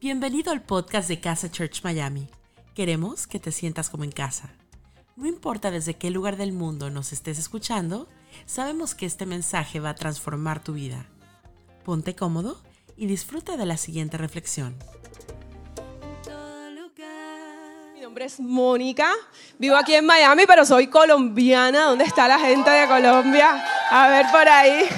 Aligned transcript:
Bienvenido 0.00 0.50
al 0.50 0.62
podcast 0.62 1.08
de 1.08 1.20
Casa 1.20 1.50
Church 1.50 1.82
Miami. 1.84 2.26
Queremos 2.74 3.26
que 3.26 3.38
te 3.38 3.52
sientas 3.52 3.90
como 3.90 4.02
en 4.04 4.12
casa. 4.12 4.48
No 5.14 5.26
importa 5.26 5.70
desde 5.70 5.92
qué 5.92 6.08
lugar 6.08 6.38
del 6.38 6.52
mundo 6.52 6.88
nos 6.88 7.12
estés 7.12 7.38
escuchando, 7.38 8.08
sabemos 8.46 8.94
que 8.94 9.04
este 9.04 9.26
mensaje 9.26 9.78
va 9.78 9.90
a 9.90 9.94
transformar 9.94 10.64
tu 10.64 10.72
vida. 10.72 11.04
Ponte 11.84 12.16
cómodo 12.16 12.58
y 12.96 13.08
disfruta 13.08 13.58
de 13.58 13.66
la 13.66 13.76
siguiente 13.76 14.16
reflexión. 14.16 14.74
Mi 17.92 18.00
nombre 18.00 18.24
es 18.24 18.40
Mónica, 18.40 19.12
vivo 19.58 19.76
aquí 19.76 19.92
en 19.92 20.06
Miami, 20.06 20.44
pero 20.46 20.64
soy 20.64 20.86
colombiana. 20.86 21.84
¿Dónde 21.84 22.04
está 22.04 22.26
la 22.26 22.38
gente 22.38 22.70
de 22.70 22.86
Colombia? 22.86 23.62
A 23.90 24.08
ver 24.08 24.24
por 24.32 24.48
ahí. 24.48 24.88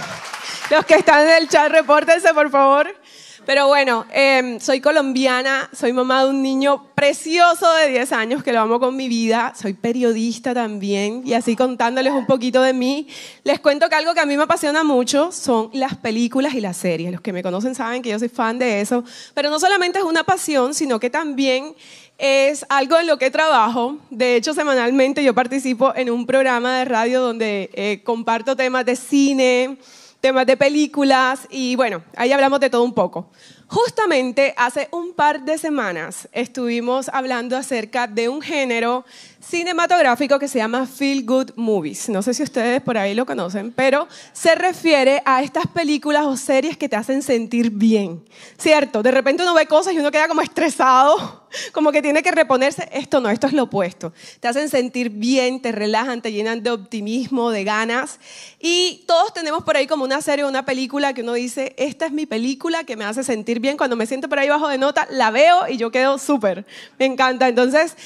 Los 0.70 0.86
que 0.86 0.94
están 0.94 1.28
en 1.28 1.42
el 1.42 1.48
chat, 1.48 1.72
repórtense, 1.72 2.32
por 2.32 2.48
favor. 2.50 3.01
Pero 3.44 3.66
bueno, 3.66 4.06
em, 4.12 4.60
soy 4.60 4.80
colombiana, 4.80 5.68
soy 5.72 5.92
mamá 5.92 6.22
de 6.22 6.30
un 6.30 6.42
niño 6.42 6.86
precioso 6.94 7.72
de 7.74 7.88
10 7.88 8.12
años 8.12 8.44
que 8.44 8.52
lo 8.52 8.60
amo 8.60 8.78
con 8.78 8.94
mi 8.94 9.08
vida, 9.08 9.52
soy 9.60 9.74
periodista 9.74 10.54
también 10.54 11.22
y 11.26 11.34
así 11.34 11.56
contándoles 11.56 12.12
un 12.12 12.26
poquito 12.26 12.62
de 12.62 12.72
mí, 12.72 13.08
les 13.42 13.58
cuento 13.58 13.88
que 13.88 13.96
algo 13.96 14.14
que 14.14 14.20
a 14.20 14.26
mí 14.26 14.36
me 14.36 14.44
apasiona 14.44 14.84
mucho 14.84 15.32
son 15.32 15.70
las 15.72 15.96
películas 15.96 16.54
y 16.54 16.60
las 16.60 16.76
series. 16.76 17.10
Los 17.10 17.20
que 17.20 17.32
me 17.32 17.42
conocen 17.42 17.74
saben 17.74 18.00
que 18.00 18.10
yo 18.10 18.18
soy 18.20 18.28
fan 18.28 18.60
de 18.60 18.80
eso, 18.80 19.02
pero 19.34 19.50
no 19.50 19.58
solamente 19.58 19.98
es 19.98 20.04
una 20.04 20.22
pasión, 20.22 20.72
sino 20.72 21.00
que 21.00 21.10
también 21.10 21.74
es 22.18 22.64
algo 22.68 22.96
en 22.98 23.08
lo 23.08 23.18
que 23.18 23.32
trabajo. 23.32 23.98
De 24.10 24.36
hecho, 24.36 24.54
semanalmente 24.54 25.24
yo 25.24 25.34
participo 25.34 25.92
en 25.96 26.10
un 26.10 26.26
programa 26.26 26.78
de 26.78 26.84
radio 26.84 27.20
donde 27.20 27.70
eh, 27.74 28.02
comparto 28.04 28.54
temas 28.54 28.84
de 28.86 28.94
cine, 28.94 29.78
temas 30.22 30.46
de 30.46 30.56
películas 30.56 31.48
y 31.50 31.74
bueno, 31.74 32.04
ahí 32.16 32.30
hablamos 32.30 32.60
de 32.60 32.70
todo 32.70 32.84
un 32.84 32.94
poco. 32.94 33.28
Justamente 33.66 34.54
hace 34.56 34.88
un 34.92 35.14
par 35.14 35.44
de 35.44 35.58
semanas 35.58 36.28
estuvimos 36.30 37.08
hablando 37.08 37.56
acerca 37.56 38.06
de 38.06 38.28
un 38.28 38.40
género 38.40 39.04
cinematográfico 39.40 40.38
que 40.38 40.46
se 40.46 40.58
llama 40.58 40.86
Feel 40.86 41.24
Good 41.24 41.52
Movies. 41.56 42.08
No 42.08 42.22
sé 42.22 42.34
si 42.34 42.42
ustedes 42.42 42.80
por 42.82 42.96
ahí 42.96 43.14
lo 43.14 43.26
conocen, 43.26 43.72
pero 43.72 44.06
se 44.32 44.54
refiere 44.54 45.22
a 45.24 45.42
estas 45.42 45.66
películas 45.66 46.26
o 46.26 46.36
series 46.36 46.76
que 46.76 46.88
te 46.88 46.96
hacen 46.96 47.22
sentir 47.22 47.70
bien. 47.70 48.22
¿Cierto? 48.58 49.02
De 49.02 49.10
repente 49.10 49.42
uno 49.42 49.54
ve 49.54 49.66
cosas 49.66 49.94
y 49.94 49.98
uno 49.98 50.10
queda 50.10 50.28
como 50.28 50.42
estresado, 50.42 51.46
como 51.72 51.92
que 51.92 52.02
tiene 52.02 52.22
que 52.22 52.30
reponerse. 52.30 52.88
Esto 52.92 53.20
no, 53.20 53.30
esto 53.30 53.46
es 53.46 53.54
lo 53.54 53.64
opuesto. 53.64 54.12
Te 54.38 54.48
hacen 54.48 54.68
sentir 54.68 55.10
bien, 55.10 55.60
te 55.60 55.72
relajan, 55.72 56.22
te 56.22 56.30
llenan 56.30 56.62
de 56.62 56.70
optimismo, 56.70 57.50
de 57.50 57.64
ganas. 57.64 58.20
Y 58.60 59.02
todos 59.06 59.32
tenemos 59.32 59.64
por 59.64 59.76
ahí 59.76 59.86
como 59.86 60.04
una 60.04 60.11
serie 60.20 60.44
o 60.44 60.48
una 60.48 60.64
película 60.64 61.14
que 61.14 61.22
uno 61.22 61.34
dice, 61.34 61.74
esta 61.78 62.06
es 62.06 62.12
mi 62.12 62.26
película 62.26 62.84
que 62.84 62.96
me 62.96 63.04
hace 63.04 63.24
sentir 63.24 63.60
bien, 63.60 63.76
cuando 63.76 63.96
me 63.96 64.06
siento 64.06 64.28
por 64.28 64.38
ahí 64.38 64.48
bajo 64.48 64.68
de 64.68 64.78
nota, 64.78 65.06
la 65.10 65.30
veo 65.30 65.68
y 65.68 65.76
yo 65.76 65.90
quedo 65.90 66.18
súper. 66.18 66.66
Me 66.98 67.06
encanta. 67.06 67.48
Entonces, 67.48 67.96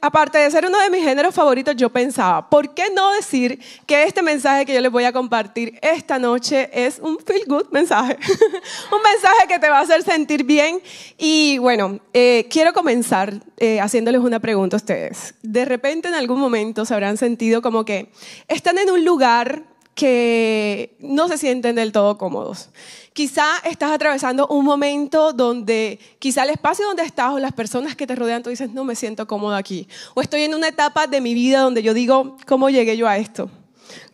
aparte 0.00 0.38
de 0.38 0.50
ser 0.50 0.66
uno 0.66 0.78
de 0.80 0.90
mis 0.90 1.02
géneros 1.02 1.34
favoritos, 1.34 1.74
yo 1.76 1.90
pensaba, 1.90 2.48
¿por 2.48 2.74
qué 2.74 2.90
no 2.94 3.12
decir 3.12 3.58
que 3.86 4.04
este 4.04 4.22
mensaje 4.22 4.66
que 4.66 4.74
yo 4.74 4.80
les 4.80 4.92
voy 4.92 5.04
a 5.04 5.12
compartir 5.12 5.78
esta 5.82 6.18
noche 6.18 6.70
es 6.72 6.98
un 7.00 7.18
feel 7.18 7.42
good 7.46 7.66
mensaje? 7.70 8.16
un 8.92 9.02
mensaje 9.02 9.48
que 9.48 9.58
te 9.58 9.68
va 9.68 9.78
a 9.78 9.82
hacer 9.82 10.02
sentir 10.02 10.44
bien. 10.44 10.80
Y 11.16 11.58
bueno, 11.58 12.00
eh, 12.12 12.46
quiero 12.50 12.72
comenzar 12.72 13.34
eh, 13.56 13.80
haciéndoles 13.80 14.20
una 14.20 14.40
pregunta 14.40 14.76
a 14.76 14.78
ustedes. 14.78 15.34
De 15.42 15.64
repente 15.64 16.08
en 16.08 16.14
algún 16.14 16.38
momento 16.38 16.84
se 16.84 16.94
habrán 16.94 17.16
sentido 17.16 17.62
como 17.62 17.84
que 17.84 18.10
están 18.48 18.78
en 18.78 18.90
un 18.90 19.04
lugar 19.04 19.64
que 19.98 20.94
no 21.00 21.26
se 21.26 21.36
sienten 21.36 21.74
del 21.74 21.90
todo 21.90 22.18
cómodos. 22.18 22.68
Quizá 23.12 23.46
estás 23.64 23.90
atravesando 23.90 24.46
un 24.46 24.64
momento 24.64 25.32
donde 25.32 25.98
quizá 26.20 26.44
el 26.44 26.50
espacio 26.50 26.86
donde 26.86 27.02
estás 27.02 27.32
o 27.32 27.40
las 27.40 27.52
personas 27.52 27.96
que 27.96 28.06
te 28.06 28.14
rodean, 28.14 28.44
tú 28.44 28.48
dices, 28.48 28.70
no 28.70 28.84
me 28.84 28.94
siento 28.94 29.26
cómodo 29.26 29.56
aquí. 29.56 29.88
O 30.14 30.20
estoy 30.20 30.42
en 30.42 30.54
una 30.54 30.68
etapa 30.68 31.08
de 31.08 31.20
mi 31.20 31.34
vida 31.34 31.62
donde 31.62 31.82
yo 31.82 31.94
digo, 31.94 32.36
¿cómo 32.46 32.70
llegué 32.70 32.96
yo 32.96 33.08
a 33.08 33.18
esto? 33.18 33.50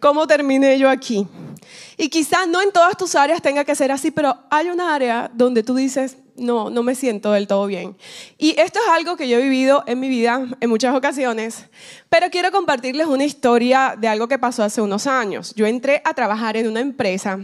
¿Cómo 0.00 0.26
terminé 0.26 0.78
yo 0.78 0.88
aquí? 0.88 1.26
Y 1.98 2.08
quizá 2.08 2.46
no 2.46 2.62
en 2.62 2.72
todas 2.72 2.96
tus 2.96 3.14
áreas 3.14 3.42
tenga 3.42 3.66
que 3.66 3.74
ser 3.74 3.92
así, 3.92 4.10
pero 4.10 4.38
hay 4.48 4.70
una 4.70 4.94
área 4.94 5.30
donde 5.34 5.62
tú 5.62 5.74
dices, 5.74 6.16
no, 6.36 6.70
no 6.70 6.82
me 6.82 6.94
siento 6.94 7.32
del 7.32 7.46
todo 7.46 7.66
bien. 7.66 7.96
Y 8.38 8.58
esto 8.60 8.80
es 8.84 8.92
algo 8.92 9.16
que 9.16 9.28
yo 9.28 9.38
he 9.38 9.42
vivido 9.42 9.84
en 9.86 10.00
mi 10.00 10.08
vida 10.08 10.46
en 10.60 10.70
muchas 10.70 10.94
ocasiones, 10.94 11.66
pero 12.08 12.30
quiero 12.30 12.50
compartirles 12.50 13.06
una 13.06 13.24
historia 13.24 13.94
de 13.98 14.08
algo 14.08 14.28
que 14.28 14.38
pasó 14.38 14.62
hace 14.62 14.80
unos 14.80 15.06
años. 15.06 15.54
Yo 15.54 15.66
entré 15.66 16.02
a 16.04 16.14
trabajar 16.14 16.56
en 16.56 16.68
una 16.68 16.80
empresa 16.80 17.38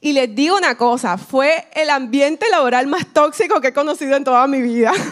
y 0.00 0.12
les 0.12 0.34
digo 0.34 0.56
una 0.56 0.76
cosa, 0.76 1.18
fue 1.18 1.66
el 1.74 1.90
ambiente 1.90 2.48
laboral 2.50 2.86
más 2.86 3.06
tóxico 3.12 3.60
que 3.60 3.68
he 3.68 3.72
conocido 3.72 4.16
en 4.16 4.24
toda 4.24 4.46
mi 4.46 4.62
vida. 4.62 4.92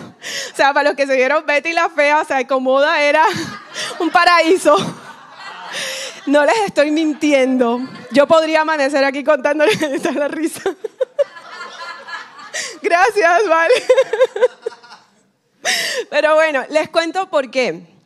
O 0.53 0.56
sea, 0.56 0.72
para 0.72 0.88
los 0.88 0.97
que 0.97 1.06
se 1.06 1.14
vieron 1.14 1.44
Betty 1.47 1.72
la 1.72 1.88
Fea, 1.91 2.22
o 2.22 2.25
sea, 2.25 2.44
Comoda 2.47 3.00
era 3.00 3.25
un 4.00 4.10
paraíso. 4.10 4.75
No 6.26 6.44
les 6.44 6.56
estoy 6.66 6.91
mintiendo. 6.91 7.81
Yo 8.10 8.26
podría 8.26 8.62
amanecer 8.62 9.04
aquí 9.04 9.22
contándoles 9.22 9.78
la 10.14 10.26
risa. 10.26 10.62
Gracias, 12.82 13.48
vale. 13.48 13.75
Pero 16.10 16.34
bueno, 16.34 16.64
les 16.70 16.88
cuento 16.88 17.28
por 17.28 17.50
qué. 17.50 17.97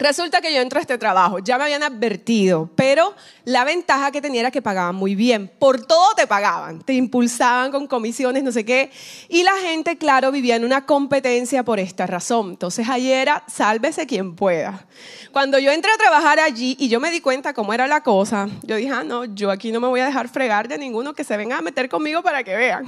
Resulta 0.00 0.40
que 0.40 0.54
yo 0.54 0.62
entro 0.62 0.78
a 0.78 0.80
este 0.80 0.96
trabajo, 0.96 1.40
ya 1.40 1.58
me 1.58 1.64
habían 1.64 1.82
advertido, 1.82 2.70
pero 2.74 3.14
la 3.44 3.64
ventaja 3.64 4.10
que 4.10 4.22
tenía 4.22 4.40
era 4.40 4.50
que 4.50 4.62
pagaban 4.62 4.94
muy 4.94 5.14
bien. 5.14 5.52
Por 5.58 5.84
todo 5.84 6.14
te 6.16 6.26
pagaban, 6.26 6.80
te 6.80 6.94
impulsaban 6.94 7.70
con 7.70 7.86
comisiones, 7.86 8.42
no 8.42 8.50
sé 8.50 8.64
qué. 8.64 8.90
Y 9.28 9.42
la 9.42 9.52
gente, 9.58 9.98
claro, 9.98 10.32
vivía 10.32 10.56
en 10.56 10.64
una 10.64 10.86
competencia 10.86 11.64
por 11.64 11.78
esta 11.78 12.06
razón. 12.06 12.48
Entonces 12.48 12.88
ahí 12.88 13.12
era, 13.12 13.44
sálvese 13.46 14.06
quien 14.06 14.36
pueda. 14.36 14.86
Cuando 15.32 15.58
yo 15.58 15.70
entré 15.70 15.92
a 15.92 15.98
trabajar 15.98 16.40
allí 16.40 16.78
y 16.80 16.88
yo 16.88 16.98
me 16.98 17.10
di 17.10 17.20
cuenta 17.20 17.52
cómo 17.52 17.74
era 17.74 17.86
la 17.86 18.02
cosa, 18.02 18.48
yo 18.62 18.76
dije, 18.76 18.92
ah, 18.94 19.04
no, 19.04 19.26
yo 19.26 19.50
aquí 19.50 19.70
no 19.70 19.80
me 19.80 19.88
voy 19.88 20.00
a 20.00 20.06
dejar 20.06 20.30
fregar 20.30 20.66
de 20.66 20.78
ninguno 20.78 21.12
que 21.12 21.24
se 21.24 21.36
venga 21.36 21.58
a 21.58 21.60
meter 21.60 21.90
conmigo 21.90 22.22
para 22.22 22.42
que 22.42 22.56
vean. 22.56 22.86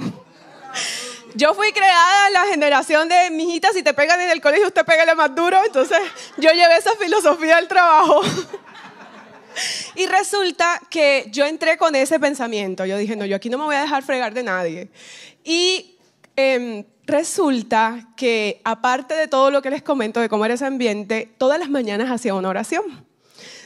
Yo 1.35 1.53
fui 1.53 1.71
creada 1.71 2.27
en 2.27 2.33
la 2.33 2.45
generación 2.45 3.09
de 3.09 3.31
mijitas, 3.31 3.73
si 3.73 3.81
te 3.81 3.93
pegan 3.93 4.21
en 4.21 4.29
el 4.29 4.41
colegio, 4.41 4.67
usted 4.67 4.85
pégale 4.85 5.15
más 5.15 5.33
duro. 5.33 5.57
Entonces, 5.65 5.99
yo 6.37 6.51
llevé 6.51 6.77
esa 6.77 6.95
filosofía 6.95 7.57
al 7.57 7.67
trabajo. 7.67 8.21
Y 9.95 10.07
resulta 10.07 10.81
que 10.89 11.27
yo 11.31 11.45
entré 11.45 11.77
con 11.77 11.95
ese 11.95 12.19
pensamiento. 12.19 12.85
Yo 12.85 12.97
dije, 12.97 13.15
no, 13.15 13.23
yo 13.25 13.35
aquí 13.35 13.49
no 13.49 13.59
me 13.59 13.65
voy 13.65 13.75
a 13.75 13.81
dejar 13.81 14.01
fregar 14.01 14.33
de 14.33 14.41
nadie. 14.41 14.89
Y 15.43 15.95
em, 16.35 16.83
resulta 17.05 18.07
que, 18.15 18.61
aparte 18.63 19.13
de 19.13 19.27
todo 19.27 19.51
lo 19.51 19.61
que 19.61 19.69
les 19.69 19.83
comento 19.83 20.19
de 20.19 20.29
cómo 20.29 20.45
era 20.45 20.55
ese 20.55 20.65
ambiente, 20.65 21.31
todas 21.37 21.59
las 21.59 21.69
mañanas 21.69 22.09
hacía 22.09 22.33
una 22.33 22.49
oración. 22.49 23.05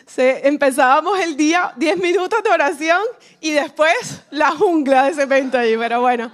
Se, 0.05 0.47
empezábamos 0.47 1.19
el 1.19 1.35
día 1.35 1.73
10 1.77 1.97
minutos 1.97 2.41
de 2.43 2.49
oración 2.49 3.01
y 3.41 3.51
después 3.51 4.21
la 4.29 4.51
jungla 4.51 5.05
de 5.05 5.11
ese 5.11 5.23
evento 5.23 5.57
ahí. 5.57 5.75
Pero 5.77 6.01
bueno, 6.01 6.31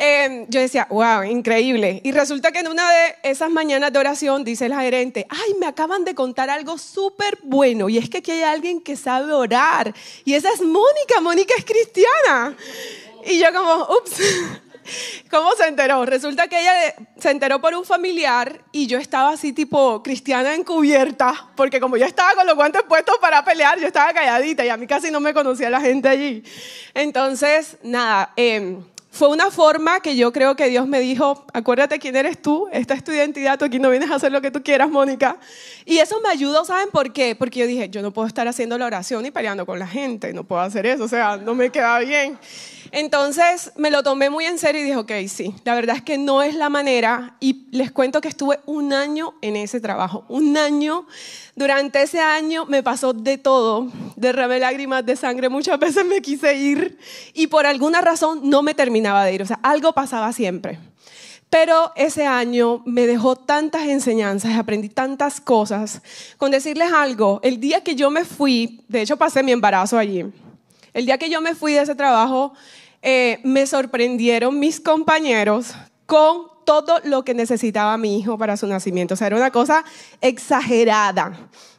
Em, 0.00 0.46
yo 0.48 0.60
decía, 0.60 0.86
wow, 0.90 1.24
increíble. 1.24 2.00
Y 2.04 2.12
resulta 2.12 2.52
que 2.52 2.60
en 2.60 2.68
una 2.68 2.88
de 2.88 3.16
esas 3.24 3.50
mañanas 3.50 3.92
de 3.92 3.98
oración 3.98 4.44
dice 4.44 4.66
el 4.66 4.74
gerente, 4.74 5.26
ay, 5.28 5.54
me 5.58 5.66
acaban 5.66 6.04
de 6.04 6.14
contar 6.14 6.48
algo 6.50 6.78
súper 6.78 7.38
bueno. 7.42 7.88
Y 7.88 7.98
es 7.98 8.08
que 8.08 8.18
aquí 8.18 8.30
hay 8.30 8.42
alguien 8.42 8.80
que 8.80 8.96
sabe 8.96 9.32
orar. 9.32 9.92
Y 10.24 10.34
esa 10.34 10.50
es 10.52 10.60
Mónica, 10.60 11.20
Mónica 11.20 11.54
es 11.58 11.64
cristiana. 11.64 12.56
Y 13.26 13.40
yo 13.40 13.52
como, 13.52 13.88
ups. 13.98 14.22
¿Cómo 15.30 15.50
se 15.56 15.66
enteró? 15.66 16.06
Resulta 16.06 16.48
que 16.48 16.60
ella 16.60 16.94
se 17.18 17.30
enteró 17.30 17.60
por 17.60 17.74
un 17.74 17.84
familiar 17.84 18.62
y 18.72 18.86
yo 18.86 18.98
estaba 18.98 19.32
así 19.32 19.52
tipo 19.52 20.02
cristiana 20.02 20.54
encubierta, 20.54 21.50
porque 21.56 21.78
como 21.80 21.96
yo 21.96 22.06
estaba 22.06 22.34
con 22.34 22.46
los 22.46 22.56
guantes 22.56 22.82
puestos 22.88 23.18
para 23.18 23.44
pelear, 23.44 23.78
yo 23.78 23.86
estaba 23.86 24.14
calladita 24.14 24.64
y 24.64 24.70
a 24.70 24.76
mí 24.78 24.86
casi 24.86 25.10
no 25.10 25.20
me 25.20 25.34
conocía 25.34 25.68
la 25.68 25.80
gente 25.80 26.08
allí. 26.08 26.42
Entonces, 26.94 27.76
nada, 27.82 28.32
eh, 28.36 28.78
fue 29.18 29.26
una 29.26 29.50
forma 29.50 29.98
que 29.98 30.14
yo 30.14 30.32
creo 30.32 30.54
que 30.54 30.68
Dios 30.68 30.86
me 30.86 31.00
dijo, 31.00 31.44
acuérdate 31.52 31.98
quién 31.98 32.14
eres 32.14 32.40
tú, 32.40 32.68
esta 32.70 32.94
es 32.94 33.02
tu 33.02 33.10
identidad, 33.10 33.58
tú 33.58 33.64
aquí 33.64 33.80
no 33.80 33.90
vienes 33.90 34.12
a 34.12 34.14
hacer 34.14 34.30
lo 34.30 34.40
que 34.40 34.52
tú 34.52 34.62
quieras, 34.62 34.88
Mónica. 34.88 35.38
Y 35.84 35.98
eso 35.98 36.20
me 36.20 36.28
ayudó, 36.28 36.64
¿saben 36.64 36.90
por 36.92 37.12
qué? 37.12 37.34
Porque 37.34 37.58
yo 37.58 37.66
dije, 37.66 37.88
yo 37.88 38.00
no 38.00 38.12
puedo 38.12 38.28
estar 38.28 38.46
haciendo 38.46 38.78
la 38.78 38.86
oración 38.86 39.26
y 39.26 39.32
peleando 39.32 39.66
con 39.66 39.80
la 39.80 39.88
gente, 39.88 40.32
no 40.32 40.44
puedo 40.44 40.62
hacer 40.62 40.86
eso, 40.86 41.02
o 41.02 41.08
sea, 41.08 41.36
no 41.36 41.56
me 41.56 41.70
queda 41.70 41.98
bien. 41.98 42.38
Entonces 42.92 43.72
me 43.76 43.90
lo 43.90 44.02
tomé 44.02 44.30
muy 44.30 44.44
en 44.44 44.58
serio 44.58 44.80
y 44.80 44.84
dije, 44.84 44.96
ok, 44.96 45.12
sí, 45.28 45.54
la 45.64 45.74
verdad 45.74 45.96
es 45.96 46.02
que 46.02 46.18
no 46.18 46.42
es 46.42 46.54
la 46.54 46.68
manera. 46.68 47.36
Y 47.40 47.66
les 47.70 47.90
cuento 47.90 48.20
que 48.20 48.28
estuve 48.28 48.60
un 48.66 48.92
año 48.92 49.34
en 49.42 49.56
ese 49.56 49.80
trabajo, 49.80 50.24
un 50.28 50.56
año. 50.56 51.06
Durante 51.54 52.02
ese 52.02 52.20
año 52.20 52.66
me 52.66 52.82
pasó 52.82 53.12
de 53.12 53.38
todo, 53.38 53.88
derramé 54.16 54.58
lágrimas 54.58 55.04
de 55.04 55.16
sangre, 55.16 55.48
muchas 55.48 55.78
veces 55.78 56.04
me 56.04 56.22
quise 56.22 56.54
ir 56.54 56.98
y 57.34 57.48
por 57.48 57.66
alguna 57.66 58.00
razón 58.00 58.40
no 58.44 58.62
me 58.62 58.74
terminaba 58.74 59.24
de 59.24 59.34
ir, 59.34 59.42
o 59.42 59.46
sea, 59.46 59.58
algo 59.62 59.92
pasaba 59.92 60.32
siempre. 60.32 60.78
Pero 61.50 61.92
ese 61.96 62.26
año 62.26 62.82
me 62.84 63.06
dejó 63.06 63.34
tantas 63.34 63.86
enseñanzas, 63.86 64.56
aprendí 64.58 64.90
tantas 64.90 65.40
cosas. 65.40 66.02
Con 66.36 66.50
decirles 66.50 66.92
algo, 66.92 67.40
el 67.42 67.58
día 67.58 67.82
que 67.82 67.94
yo 67.94 68.10
me 68.10 68.24
fui, 68.24 68.84
de 68.88 69.00
hecho 69.00 69.16
pasé 69.16 69.42
mi 69.42 69.52
embarazo 69.52 69.96
allí, 69.96 70.26
el 70.98 71.06
día 71.06 71.16
que 71.16 71.30
yo 71.30 71.40
me 71.40 71.54
fui 71.54 71.74
de 71.74 71.82
ese 71.82 71.94
trabajo, 71.94 72.52
eh, 73.02 73.38
me 73.44 73.68
sorprendieron 73.68 74.58
mis 74.58 74.80
compañeros 74.80 75.72
con 76.06 76.48
todo 76.64 76.98
lo 77.04 77.24
que 77.24 77.34
necesitaba 77.34 77.96
mi 77.96 78.18
hijo 78.18 78.36
para 78.36 78.56
su 78.56 78.66
nacimiento. 78.66 79.14
O 79.14 79.16
sea, 79.16 79.28
era 79.28 79.36
una 79.36 79.52
cosa 79.52 79.84
exagerada. 80.20 81.32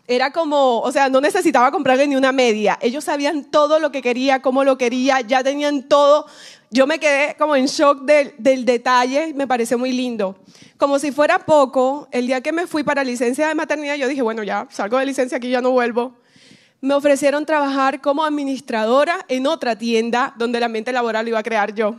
Era 0.07 0.31
como, 0.31 0.79
o 0.79 0.91
sea, 0.93 1.09
no 1.09 1.19
necesitaba 1.19 1.69
comprarle 1.69 2.07
ni 2.07 2.15
una 2.15 2.31
media. 2.31 2.79
Ellos 2.81 3.03
sabían 3.03 3.43
todo 3.51 3.79
lo 3.79 3.91
que 3.91 4.01
quería, 4.01 4.41
cómo 4.41 4.63
lo 4.63 4.77
quería, 4.77 5.19
ya 5.19 5.43
tenían 5.43 5.89
todo. 5.89 6.25
Yo 6.71 6.87
me 6.87 6.97
quedé 6.97 7.35
como 7.37 7.57
en 7.57 7.65
shock 7.65 8.03
del, 8.03 8.33
del 8.37 8.63
detalle, 8.63 9.33
me 9.35 9.47
pareció 9.47 9.77
muy 9.77 9.91
lindo. 9.91 10.37
Como 10.77 10.97
si 10.97 11.11
fuera 11.11 11.39
poco, 11.39 12.07
el 12.11 12.25
día 12.25 12.39
que 12.39 12.53
me 12.53 12.67
fui 12.67 12.83
para 12.83 13.03
licencia 13.03 13.49
de 13.49 13.55
maternidad, 13.55 13.95
yo 13.95 14.07
dije, 14.07 14.21
bueno, 14.21 14.43
ya 14.43 14.65
salgo 14.69 14.97
de 14.97 15.05
licencia 15.05 15.37
aquí, 15.37 15.49
ya 15.49 15.59
no 15.59 15.71
vuelvo. 15.71 16.13
Me 16.81 16.93
ofrecieron 16.93 17.45
trabajar 17.45 18.01
como 18.01 18.23
administradora 18.23 19.25
en 19.27 19.47
otra 19.47 19.77
tienda 19.77 20.33
donde 20.37 20.59
el 20.59 20.63
ambiente 20.63 20.91
laboral 20.93 21.25
lo 21.25 21.29
iba 21.29 21.39
a 21.39 21.43
crear 21.43 21.73
yo. 21.73 21.95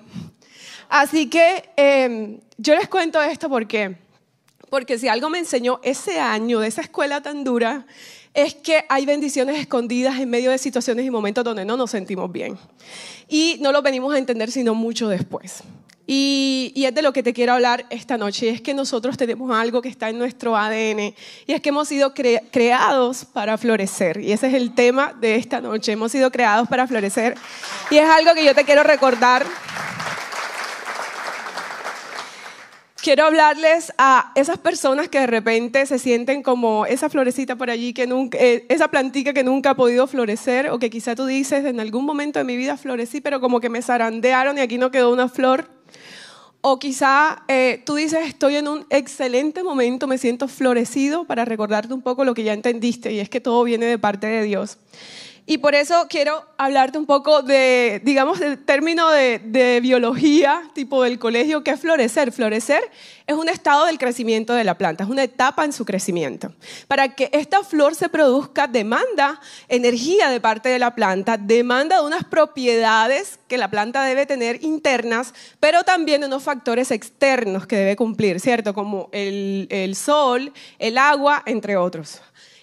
Así 0.89 1.29
que 1.29 1.71
em, 1.77 2.41
yo 2.57 2.75
les 2.75 2.89
cuento 2.89 3.21
esto 3.23 3.49
porque 3.49 3.97
porque 4.71 4.99
si 4.99 5.09
algo 5.09 5.29
me 5.29 5.39
enseñó 5.39 5.81
ese 5.83 6.21
año 6.21 6.61
de 6.61 6.69
esa 6.69 6.81
escuela 6.81 7.21
tan 7.21 7.43
dura, 7.43 7.87
es 8.33 8.55
que 8.55 8.85
hay 8.89 9.05
bendiciones 9.05 9.59
escondidas 9.59 10.19
en 10.21 10.31
medio 10.31 10.53
de 10.53 10.59
situaciones 10.59 11.05
y 11.05 11.11
momentos 11.11 11.43
donde 11.45 11.65
no 11.65 11.77
nos 11.77 11.91
sentimos 11.91 12.31
bien. 12.31 12.57
Y 13.29 13.59
no 13.61 13.73
lo 13.73 13.83
venimos 13.83 14.15
a 14.15 14.19
entender 14.19 14.51
sino 14.51 14.75
mucho 14.75 15.09
después. 15.09 15.65
Y, 16.13 16.73
es 16.75 16.93
de 16.93 17.03
lo 17.03 17.13
que 17.13 17.23
te 17.23 17.33
quiero 17.33 17.53
hablar 17.53 17.87
esta 17.89 18.19
noche. 18.19 18.47
Y 18.47 18.49
es 18.49 18.61
que 18.61 18.75
nosotros 18.75 19.17
tenemos 19.17 19.57
algo 19.57 19.81
que 19.81 19.89
está 19.89 20.09
en 20.09 20.19
nuestro 20.19 20.57
ADN. 20.57 21.15
Y 21.47 21.53
es 21.53 21.61
que 21.61 21.69
hemos 21.69 21.87
sido 21.87 22.13
creados 22.15 23.25
para 23.25 23.57
florecer. 23.57 24.21
Y 24.21 24.33
ese 24.33 24.49
es 24.49 24.55
el 24.55 24.75
tema 24.75 25.15
de 25.21 25.37
esta 25.37 25.61
noche. 25.61 25.93
Hemos 25.93 26.11
sido 26.11 26.33
creados 26.33 26.67
para 26.67 26.89
florecer. 26.89 27.37
Y 27.93 27.99
es 27.99 28.11
algo 28.11 28.35
que 28.35 28.45
yo 28.45 28.57
te 28.57 28.65
quiero 28.65 28.83
recordar 28.83 29.47
quiero 33.03 33.25
hablarles 33.25 33.93
a 33.99 34.33
esas 34.35 34.59
personas 34.59 35.09
que 35.09 35.21
de 35.21 35.27
repente 35.27 35.85
se 35.87 35.99
sienten 35.99 36.43
como 36.43 36.87
esa 36.87 37.09
florecita 37.09 37.57
por 37.57 37.71
allí, 37.71 37.93
que 37.93 38.07
nunca, 38.07 38.39
eh, 38.39 38.67
esa 38.69 38.89
plantica 38.89 39.33
que 39.33 39.43
nunca 39.43 39.71
ha 39.71 39.75
podido 39.75 40.07
florecer, 40.07 40.71
o 40.71 40.79
que 40.79 40.91
quizá 40.91 41.15
tú 41.15 41.27
dices, 41.27 41.65
en 41.65 41.81
algún 41.81 42.05
momento 42.05 42.39
de 42.39 42.45
mi 42.45 42.57
vida 42.57 42.77
florecí, 42.77 43.21
pero 43.21 43.41
como 43.41 43.61
que 43.61 43.69
me 43.69 43.83
zarandearon 43.83 44.59
y 44.59 44.61
aquí 44.61 44.79
no 44.79 44.91
quedó 44.91 45.13
una 45.13 45.29
flor. 45.29 45.80
O 46.63 46.79
quizá 46.79 47.43
eh, 47.49 47.83
tú 47.87 47.95
dices, 47.95 48.21
estoy 48.27 48.57
en 48.57 48.69
un 48.69 48.85
excelente 48.91 49.63
momento, 49.63 50.07
me 50.07 50.19
siento 50.19 50.47
florecido 50.47 51.25
para 51.25 51.47
recordarte 51.47 51.95
un 51.95 52.03
poco 52.03 52.25
lo 52.25 52.35
que 52.35 52.45
ya 52.45 52.53
entendiste, 52.53 53.13
y 53.13 53.21
es 53.21 53.31
que 53.31 53.41
todo 53.41 53.65
viene 53.65 53.87
de 53.87 53.99
parte 53.99 54.27
de 54.27 54.43
Dios. 54.43 54.77
Y 55.51 55.59
por 55.59 55.75
eso 55.75 56.07
quiero 56.09 56.45
hablarte 56.59 56.97
un 56.97 57.07
poco 57.07 57.43
de, 57.43 58.01
digamos, 58.05 58.39
del 58.39 58.57
término 58.57 59.11
de, 59.11 59.81
biología, 59.83 60.63
tipo 60.75 61.03
del 61.03 61.19
colegio, 61.19 61.65
que 61.65 61.73
es 61.73 61.81
florecer. 61.81 62.31
Florecer 62.31 62.81
es 63.27 63.35
un 63.35 63.49
estado 63.49 63.87
del 63.87 63.99
crecimiento 63.99 64.55
de 64.55 64.63
la 64.63 64.79
planta, 64.79 65.03
es 65.03 65.11
una 65.11 65.25
etapa 65.25 65.65
en 65.65 65.73
su 65.73 65.85
crecimiento. 65.85 66.53
Para 66.87 67.17
que 67.17 67.31
esta 67.33 67.65
flor 67.65 67.97
se 67.97 68.09
produzca, 68.09 68.69
demanda 68.69 69.41
energía 69.67 70.29
de 70.29 70.41
parte 70.41 70.69
de 70.69 70.79
la 70.79 70.95
planta, 70.95 71.37
demanda 71.37 71.97
de 71.97 72.07
unas 72.07 72.23
propiedades 72.23 73.41
que 73.49 73.59
la 73.59 73.69
planta 73.73 74.05
debe 74.05 74.27
tener 74.27 74.63
internas, 74.63 75.35
pero 75.59 75.83
también 75.83 76.23
unos 76.23 76.45
factores 76.45 76.93
externos 76.93 77.67
que 77.67 77.75
debe 77.75 77.97
cumplir, 77.97 78.39
¿cierto? 78.39 78.73
Como 78.73 79.09
el, 79.11 79.67
el 79.71 79.97
sol, 79.97 80.53
el 80.79 80.97
agua, 80.97 81.43
entre 81.45 81.77
otros. 81.77 82.21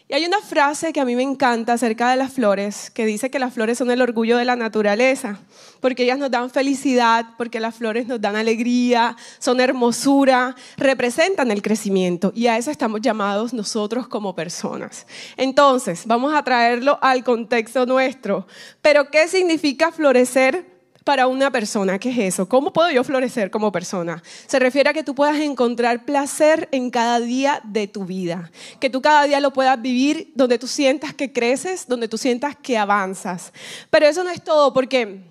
Y 0.10 0.14
hay 0.14 0.26
una 0.26 0.40
frase 0.40 0.94
que 0.94 1.02
a 1.02 1.06
mí 1.06 1.18
me 1.18 1.24
encanta 1.24 1.74
acerca 1.74 2.10
de 2.10 2.16
las 2.16 2.32
flores, 2.32 2.90
que 2.90 3.06
dice 3.06 3.30
que 3.30 3.40
las 3.40 3.54
flores 3.54 3.78
son 3.78 3.92
el 3.92 4.02
orgullo 4.02 4.38
de 4.38 4.46
la 4.46 4.56
naturaleza, 4.56 5.38
porque 5.82 6.04
ellas 6.04 6.18
nos 6.18 6.32
dan 6.32 6.50
felicidad, 6.50 7.26
porque 7.38 7.60
las 7.60 7.76
flores 7.76 8.08
nos 8.08 8.22
dan 8.22 8.38
alegría, 8.38 9.18
son 9.38 9.60
hermosura, 9.60 10.56
representan 10.78 11.52
el 11.52 11.62
crecimiento 11.62 12.32
y 12.34 12.48
a 12.48 12.58
eso 12.58 12.72
estamos 12.72 13.02
llamados 13.02 13.54
nosotros 13.54 14.08
como 14.08 14.34
personas. 14.34 15.06
Entonces, 15.36 16.04
vamos 16.06 16.34
a 16.34 16.42
traerlo 16.42 16.98
al 17.02 17.26
contexto 17.26 17.86
nuestro. 17.86 18.48
Pero, 18.82 19.12
¿qué 19.12 19.28
significa 19.28 19.92
florecer? 19.92 20.77
Para 21.08 21.28
una 21.28 21.50
persona. 21.52 21.98
¿Qué 21.98 22.10
es 22.10 22.18
eso? 22.34 22.50
¿Cómo 22.50 22.74
puedo 22.74 22.92
yo 22.92 23.02
florecer 23.02 23.50
como 23.50 23.72
persona? 23.72 24.22
Se 24.46 24.60
refiere 24.60 24.90
a 24.90 24.94
que 24.94 25.06
tú 25.06 25.16
puedas 25.16 25.38
encontrar 25.38 26.04
placer 26.04 26.68
en 26.74 26.90
cada 26.90 27.22
día 27.22 27.62
de 27.64 27.88
tu 27.88 28.04
vida, 28.04 28.52
que 28.82 28.90
tú 28.90 29.02
cada 29.02 29.24
día 29.24 29.40
lo 29.40 29.54
puedas 29.54 29.82
vivir 29.82 30.34
donde 30.36 30.60
tú 30.60 30.68
sientas 30.68 31.14
que 31.14 31.32
creces, 31.32 31.88
donde 31.88 32.10
tú 32.10 32.18
sientas 32.18 32.58
que 32.58 32.78
avanzas. 32.78 33.54
Pero 33.90 34.06
eso 34.06 34.22
no 34.22 34.32
es 34.32 34.44
todo, 34.44 34.74
porque 34.74 35.22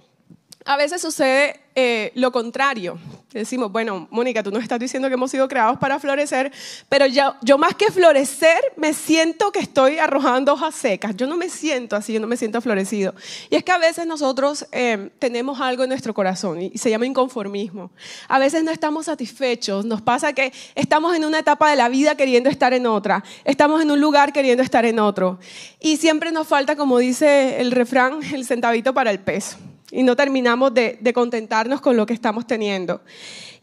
a 0.64 0.78
veces 0.78 1.02
sucede 1.02 1.60
eh, 1.74 2.10
lo 2.14 2.32
contrario. 2.32 2.98
Decimos, 3.38 3.70
bueno, 3.70 4.08
Mónica, 4.10 4.42
tú 4.42 4.50
nos 4.50 4.62
estás 4.62 4.78
diciendo 4.78 5.08
que 5.08 5.14
hemos 5.14 5.30
sido 5.30 5.46
creados 5.46 5.78
para 5.78 5.98
florecer, 5.98 6.50
pero 6.88 7.04
yo, 7.06 7.34
yo 7.42 7.58
más 7.58 7.74
que 7.74 7.90
florecer 7.90 8.58
me 8.76 8.94
siento 8.94 9.52
que 9.52 9.58
estoy 9.58 9.98
arrojando 9.98 10.54
hojas 10.54 10.74
secas. 10.74 11.14
Yo 11.16 11.26
no 11.26 11.36
me 11.36 11.50
siento 11.50 11.96
así, 11.96 12.14
yo 12.14 12.20
no 12.20 12.26
me 12.26 12.38
siento 12.38 12.60
florecido. 12.62 13.14
Y 13.50 13.56
es 13.56 13.62
que 13.62 13.72
a 13.72 13.78
veces 13.78 14.06
nosotros 14.06 14.66
eh, 14.72 15.10
tenemos 15.18 15.60
algo 15.60 15.82
en 15.82 15.90
nuestro 15.90 16.14
corazón 16.14 16.62
y 16.62 16.78
se 16.78 16.88
llama 16.88 17.04
inconformismo. 17.04 17.90
A 18.28 18.38
veces 18.38 18.64
no 18.64 18.70
estamos 18.70 19.06
satisfechos, 19.06 19.84
nos 19.84 20.00
pasa 20.00 20.32
que 20.32 20.52
estamos 20.74 21.14
en 21.14 21.24
una 21.24 21.40
etapa 21.40 21.70
de 21.70 21.76
la 21.76 21.90
vida 21.90 22.16
queriendo 22.16 22.48
estar 22.48 22.72
en 22.72 22.86
otra, 22.86 23.22
estamos 23.44 23.82
en 23.82 23.90
un 23.90 24.00
lugar 24.00 24.32
queriendo 24.32 24.62
estar 24.62 24.86
en 24.86 24.98
otro. 24.98 25.38
Y 25.78 25.98
siempre 25.98 26.32
nos 26.32 26.48
falta, 26.48 26.74
como 26.74 26.98
dice 26.98 27.60
el 27.60 27.70
refrán, 27.70 28.20
el 28.32 28.46
centavito 28.46 28.94
para 28.94 29.10
el 29.10 29.18
peso 29.18 29.58
y 29.96 30.02
no 30.02 30.14
terminamos 30.14 30.74
de, 30.74 31.12
contentarnos 31.14 31.80
con 31.80 31.96
lo 31.96 32.04
que 32.04 32.12
estamos 32.12 32.46
teniendo. 32.46 33.00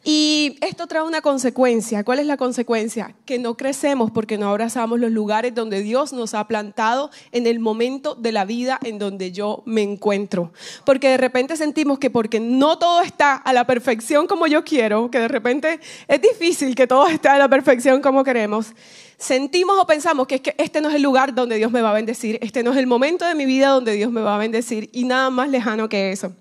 Y 0.04 0.58
esto 0.62 0.88
trae 0.88 1.04
una 1.04 1.22
consecuencia. 1.22 2.04
¿Cuál 2.04 2.20
es 2.20 2.26
la 2.26 2.38
consecuencia? 2.38 3.16
Que 3.26 3.38
no 3.38 3.56
crecemos 3.56 4.10
porque 4.10 4.40
no 4.40 4.50
abrazamos 4.50 5.00
los 5.00 5.12
lugares 5.12 5.54
donde 5.54 5.82
Dios 5.82 6.12
nos 6.12 6.34
ha 6.34 6.48
plantado 6.48 7.12
en 7.32 7.46
el 7.46 7.60
momento 7.60 8.16
de 8.16 8.32
la 8.32 8.46
vida 8.46 8.80
en 8.84 8.98
donde 8.98 9.32
yo 9.32 9.62
me 9.66 9.84
encuentro. 9.84 10.52
Porque 10.86 11.10
de 11.10 11.18
repente 11.18 11.56
sentimos 11.56 12.00
que 12.00 12.10
porque 12.10 12.40
no 12.40 12.80
todo 12.80 13.02
está 13.02 13.36
a 13.36 13.54
la 13.54 13.68
perfección 13.68 14.26
como 14.26 14.48
yo 14.48 14.64
quiero, 14.64 15.12
que 15.12 15.20
de 15.20 15.28
repente 15.28 15.80
es 16.08 16.20
difícil 16.20 16.74
que 16.74 16.88
todo 16.88 17.08
esté 17.08 17.30
a 17.30 17.38
la 17.38 17.48
perfección 17.48 18.02
como 18.02 18.24
queremos, 18.24 18.74
sentimos 19.24 19.80
o 19.80 19.88
pensamos 19.88 20.28
que, 20.28 20.36
es 20.36 20.42
que 20.42 20.56
este 20.58 20.82
no 20.82 20.90
es 20.90 20.96
el 20.96 21.02
lugar 21.02 21.34
donde 21.34 21.56
Dios 21.56 21.72
me 21.72 21.82
va 21.82 21.92
a 21.92 21.94
bendecir, 21.94 22.38
este 22.42 22.62
no 22.62 22.72
es 22.72 22.78
el 22.78 22.88
momento 22.88 23.26
de 23.26 23.36
mi 23.36 23.46
vida 23.46 23.70
donde 23.70 23.94
Dios 23.94 24.12
me 24.12 24.22
va 24.22 24.36
a 24.36 24.38
bendecir 24.38 24.90
y 24.92 25.06
nada 25.06 25.30
más 25.30 25.50
lejano 25.50 25.90
que 25.90 26.12
eso. 26.12 26.34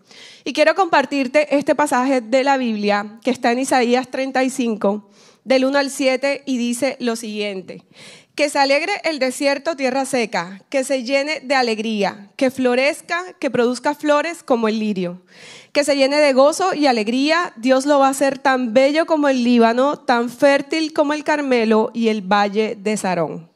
Y 0.45 0.53
quiero 0.53 0.75
compartirte 0.75 1.57
este 1.57 1.75
pasaje 1.75 2.21
de 2.21 2.45
la 2.45 2.57
Biblia 2.57 3.19
que 3.23 3.31
está 3.31 3.53
en 3.53 3.61
Isaías 3.61 4.11
35, 4.11 5.09
del 5.45 5.65
1 5.65 5.79
al 5.79 5.91
7, 5.91 6.43
y 6.45 6.59
dice 6.59 6.97
lo 7.01 7.17
siguiente. 7.17 7.85
Que 8.35 8.49
se 8.49 8.59
alegre 8.59 8.93
el 9.05 9.19
desierto, 9.19 9.77
tierra 9.77 10.05
seca, 10.05 10.63
que 10.71 10.85
se 10.85 11.05
llene 11.05 11.41
de 11.41 11.55
alegría, 11.55 12.31
que 12.37 12.51
florezca, 12.51 13.23
que 13.39 13.51
produzca 13.51 13.95
flores 13.95 14.43
como 14.43 14.69
el 14.69 14.79
lirio 14.79 15.23
que 15.73 15.85
se 15.85 15.97
llene 15.97 16.19
de 16.19 16.33
gozo 16.33 16.75
y 16.75 16.87
alegría. 16.87 17.53
Dios 17.57 17.87
lo 17.87 17.99
va 17.99 18.09
a 18.09 18.11
hacer 18.11 18.39
tan 18.39 18.75
bello 18.75 19.07
como 19.07 19.29
el 19.29 19.43
Líbano, 19.43 19.99
tan 19.99 20.29
fértil 20.29 20.93
como 20.93 21.15
el 21.15 21.25
Carmelo 21.25 21.91
y 21.95 22.09
el 22.09 22.23
valle 22.23 22.77
de 22.79 22.97
Sarón. 22.97 23.51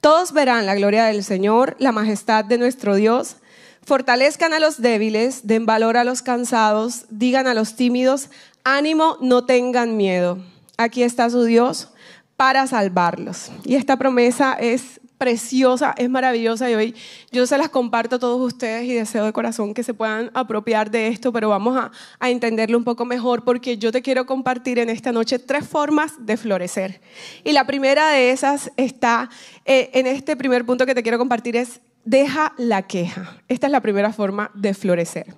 Todos 0.00 0.32
verán 0.32 0.66
la 0.66 0.74
gloria 0.74 1.04
del 1.04 1.22
Señor, 1.22 1.76
la 1.78 1.92
majestad 1.92 2.44
de 2.44 2.58
nuestro 2.58 2.96
Dios. 2.96 3.36
Fortalezcan 3.84 4.52
a 4.52 4.60
los 4.60 4.80
débiles, 4.82 5.46
den 5.46 5.66
valor 5.66 5.96
a 5.96 6.04
los 6.04 6.22
cansados, 6.22 7.06
digan 7.10 7.46
a 7.46 7.54
los 7.54 7.76
tímidos, 7.76 8.30
ánimo, 8.64 9.16
no 9.20 9.44
tengan 9.44 9.96
miedo. 9.96 10.38
Aquí 10.76 11.02
está 11.02 11.30
su 11.30 11.44
Dios 11.44 11.88
para 12.36 12.66
salvarlos. 12.66 13.50
Y 13.64 13.74
esta 13.76 13.96
promesa 13.96 14.54
es 14.54 15.00
preciosa, 15.20 15.94
es 15.98 16.08
maravillosa 16.08 16.70
y 16.70 16.74
hoy 16.74 16.94
yo 17.30 17.46
se 17.46 17.58
las 17.58 17.68
comparto 17.68 18.16
a 18.16 18.18
todos 18.18 18.40
ustedes 18.40 18.84
y 18.84 18.94
deseo 18.94 19.26
de 19.26 19.34
corazón 19.34 19.74
que 19.74 19.82
se 19.82 19.92
puedan 19.92 20.30
apropiar 20.32 20.90
de 20.90 21.08
esto, 21.08 21.30
pero 21.30 21.50
vamos 21.50 21.76
a, 21.76 21.90
entenderlo 22.26 22.78
un 22.78 22.84
poco 22.84 23.04
mejor 23.04 23.44
porque 23.44 23.76
yo 23.76 23.92
te 23.92 24.00
quiero 24.00 24.24
compartir 24.24 24.78
en 24.78 24.88
esta 24.88 25.12
noche 25.12 25.38
tres 25.38 25.68
formas 25.68 26.14
de 26.24 26.38
florecer. 26.38 27.02
Y 27.44 27.52
la 27.52 27.66
primera 27.66 28.08
de 28.08 28.30
esas 28.30 28.72
está 28.78 29.28
eh, 29.66 29.90
en 29.92 30.06
este 30.06 30.36
primer 30.36 30.64
punto 30.64 30.86
que 30.86 30.94
te 30.94 31.02
quiero 31.02 31.18
compartir 31.18 31.54
es 31.54 31.80
deja 32.06 32.54
la 32.56 32.86
queja. 32.86 33.36
Esta 33.48 33.66
es 33.66 33.72
la 33.72 33.82
primera 33.82 34.14
forma 34.14 34.50
de 34.54 34.72
florecer. 34.72 35.34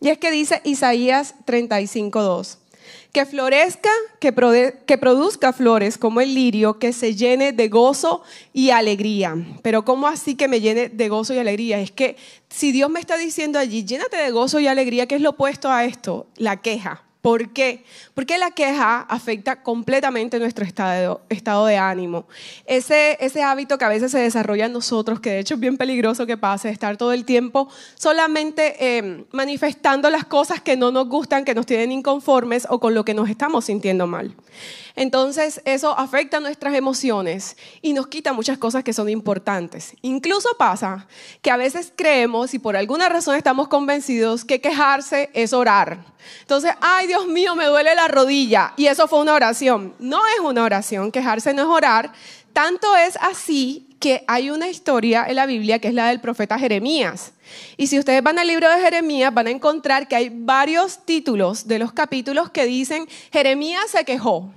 Y 0.00 0.08
es 0.08 0.16
que 0.16 0.30
dice 0.30 0.62
Isaías 0.64 1.34
35.2 1.44 2.56
que 3.16 3.24
florezca, 3.24 3.88
que, 4.20 4.30
produzca 4.30 5.54
flores 5.54 5.96
como 5.96 6.20
el 6.20 6.34
lirio, 6.34 6.78
que 6.78 6.92
se 6.92 7.14
llene 7.14 7.52
de 7.52 7.68
gozo 7.70 8.22
y 8.52 8.68
alegría. 8.68 9.34
Pero 9.62 9.86
¿cómo 9.86 10.06
así 10.06 10.34
que 10.34 10.48
me 10.48 10.60
llene 10.60 10.90
de 10.90 11.08
gozo 11.08 11.32
y 11.32 11.38
alegría? 11.38 11.80
Es 11.80 11.90
que 11.90 12.16
si 12.50 12.72
Dios 12.72 12.90
me 12.90 13.00
está 13.00 13.16
diciendo 13.16 13.58
allí, 13.58 13.86
llénate 13.86 14.18
de 14.18 14.30
gozo 14.30 14.60
y 14.60 14.66
alegría, 14.66 15.06
¿qué 15.06 15.14
es 15.14 15.22
lo 15.22 15.30
opuesto 15.30 15.70
a 15.70 15.86
esto? 15.86 16.26
La 16.36 16.60
queja. 16.60 17.05
¿Por 17.26 17.48
qué? 17.48 17.82
Porque 18.14 18.38
la 18.38 18.52
queja 18.52 19.00
afecta 19.00 19.60
completamente 19.64 20.38
nuestro 20.38 20.64
estado, 20.64 21.66
de 21.66 21.76
ánimo. 21.76 22.28
Ese, 22.66 23.42
hábito 23.42 23.78
que 23.78 23.84
a 23.84 23.88
veces 23.88 24.12
se 24.12 24.20
desarrolla 24.20 24.66
en 24.66 24.72
nosotros, 24.72 25.18
que 25.18 25.30
de 25.30 25.40
hecho 25.40 25.54
es 25.54 25.60
bien 25.60 25.76
peligroso 25.76 26.24
que 26.24 26.36
pase, 26.36 26.70
estar 26.70 26.96
todo 26.96 27.12
el 27.12 27.24
tiempo 27.24 27.68
solamente 27.96 28.76
eh, 28.78 29.24
manifestando 29.32 30.08
las 30.08 30.24
cosas 30.24 30.60
que 30.60 30.76
no 30.76 30.92
nos 30.92 31.08
gustan, 31.08 31.44
que 31.44 31.56
nos 31.56 31.66
tienen 31.66 31.90
inconformes 31.90 32.64
o 32.70 32.78
con 32.78 32.94
lo 32.94 33.04
que 33.04 33.12
nos 33.12 33.28
estamos 33.28 33.64
sintiendo 33.64 34.06
mal. 34.06 34.32
Entonces 34.96 35.60
eso 35.66 35.96
afecta 35.96 36.40
nuestras 36.40 36.74
emociones 36.74 37.56
y 37.82 37.92
nos 37.92 38.06
quita 38.06 38.32
muchas 38.32 38.56
cosas 38.56 38.82
que 38.82 38.94
son 38.94 39.10
importantes. 39.10 39.94
Incluso 40.00 40.48
pasa 40.58 41.06
que 41.42 41.50
a 41.50 41.58
veces 41.58 41.92
creemos 41.94 42.54
y 42.54 42.58
por 42.58 42.76
alguna 42.76 43.10
razón 43.10 43.36
estamos 43.36 43.68
convencidos 43.68 44.46
que 44.46 44.62
quejarse 44.62 45.28
es 45.34 45.52
orar. 45.52 45.98
Entonces, 46.40 46.72
ay 46.80 47.06
Dios 47.06 47.26
mío, 47.26 47.54
me 47.54 47.66
duele 47.66 47.94
la 47.94 48.08
rodilla 48.08 48.72
y 48.78 48.86
eso 48.86 49.06
fue 49.06 49.20
una 49.20 49.34
oración. 49.34 49.94
No 49.98 50.26
es 50.26 50.40
una 50.40 50.64
oración, 50.64 51.12
quejarse 51.12 51.52
no 51.52 51.62
es 51.62 51.68
orar. 51.68 52.12
Tanto 52.54 52.96
es 52.96 53.18
así 53.20 53.94
que 54.00 54.24
hay 54.26 54.48
una 54.48 54.68
historia 54.68 55.26
en 55.28 55.36
la 55.36 55.44
Biblia 55.44 55.78
que 55.78 55.88
es 55.88 55.94
la 55.94 56.08
del 56.08 56.20
profeta 56.20 56.58
Jeremías. 56.58 57.32
Y 57.76 57.88
si 57.88 57.98
ustedes 57.98 58.22
van 58.22 58.38
al 58.38 58.46
libro 58.46 58.70
de 58.70 58.80
Jeremías, 58.80 59.32
van 59.34 59.46
a 59.46 59.50
encontrar 59.50 60.08
que 60.08 60.16
hay 60.16 60.30
varios 60.32 61.04
títulos 61.04 61.68
de 61.68 61.78
los 61.78 61.92
capítulos 61.92 62.48
que 62.50 62.64
dicen 62.64 63.06
Jeremías 63.30 63.90
se 63.90 64.06
quejó. 64.06 64.50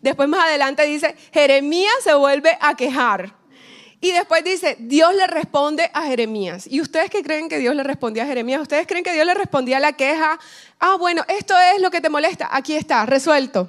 Después 0.00 0.28
más 0.28 0.44
adelante 0.44 0.84
dice 0.84 1.14
Jeremías 1.32 1.92
se 2.02 2.14
vuelve 2.14 2.56
a 2.60 2.74
quejar. 2.74 3.34
Y 4.02 4.12
después 4.12 4.42
dice, 4.42 4.76
Dios 4.78 5.14
le 5.14 5.26
responde 5.26 5.90
a 5.92 6.02
Jeremías. 6.02 6.66
¿Y 6.66 6.80
ustedes 6.80 7.10
qué 7.10 7.22
creen 7.22 7.50
que 7.50 7.58
Dios 7.58 7.74
le 7.74 7.82
respondía 7.82 8.22
a 8.22 8.26
Jeremías? 8.26 8.62
¿Ustedes 8.62 8.86
creen 8.86 9.04
que 9.04 9.12
Dios 9.12 9.26
le 9.26 9.34
respondía 9.34 9.76
a 9.76 9.80
la 9.80 9.92
queja? 9.92 10.38
Ah, 10.78 10.96
bueno, 10.98 11.22
esto 11.28 11.54
es 11.74 11.82
lo 11.82 11.90
que 11.90 12.00
te 12.00 12.08
molesta. 12.08 12.48
Aquí 12.50 12.74
está, 12.74 13.04
resuelto. 13.04 13.68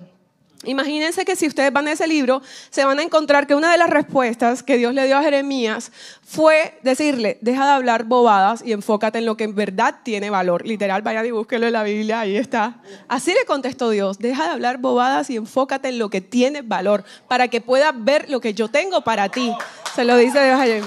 Imagínense 0.63 1.25
que 1.25 1.35
si 1.35 1.47
ustedes 1.47 1.73
van 1.73 1.87
a 1.87 1.93
ese 1.93 2.05
libro, 2.05 2.41
se 2.69 2.85
van 2.85 2.99
a 2.99 3.03
encontrar 3.03 3.47
que 3.47 3.55
una 3.55 3.71
de 3.71 3.79
las 3.79 3.89
respuestas 3.89 4.61
que 4.61 4.77
Dios 4.77 4.93
le 4.93 5.07
dio 5.07 5.17
a 5.17 5.23
Jeremías 5.23 5.91
fue 6.23 6.77
decirle, 6.83 7.39
deja 7.41 7.65
de 7.65 7.71
hablar 7.71 8.03
bobadas 8.03 8.61
y 8.63 8.71
enfócate 8.71 9.17
en 9.17 9.25
lo 9.25 9.35
que 9.35 9.45
en 9.45 9.55
verdad 9.55 9.95
tiene 10.03 10.29
valor. 10.29 10.67
Literal, 10.67 11.01
vaya 11.01 11.25
y 11.25 11.31
búsquelo 11.31 11.65
en 11.65 11.73
la 11.73 11.81
Biblia, 11.81 12.19
ahí 12.19 12.37
está. 12.37 12.79
Así 13.07 13.33
le 13.33 13.43
contestó 13.45 13.89
Dios, 13.89 14.19
deja 14.19 14.43
de 14.43 14.49
hablar 14.51 14.77
bobadas 14.77 15.31
y 15.31 15.37
enfócate 15.37 15.89
en 15.89 15.97
lo 15.97 16.11
que 16.11 16.21
tiene 16.21 16.61
valor, 16.61 17.03
para 17.27 17.47
que 17.47 17.59
puedas 17.59 17.93
ver 17.95 18.29
lo 18.29 18.39
que 18.39 18.53
yo 18.53 18.67
tengo 18.67 19.01
para 19.01 19.29
ti. 19.29 19.51
Se 19.95 20.05
lo 20.05 20.15
dice 20.15 20.45
Dios 20.45 20.59
ayer. 20.59 20.83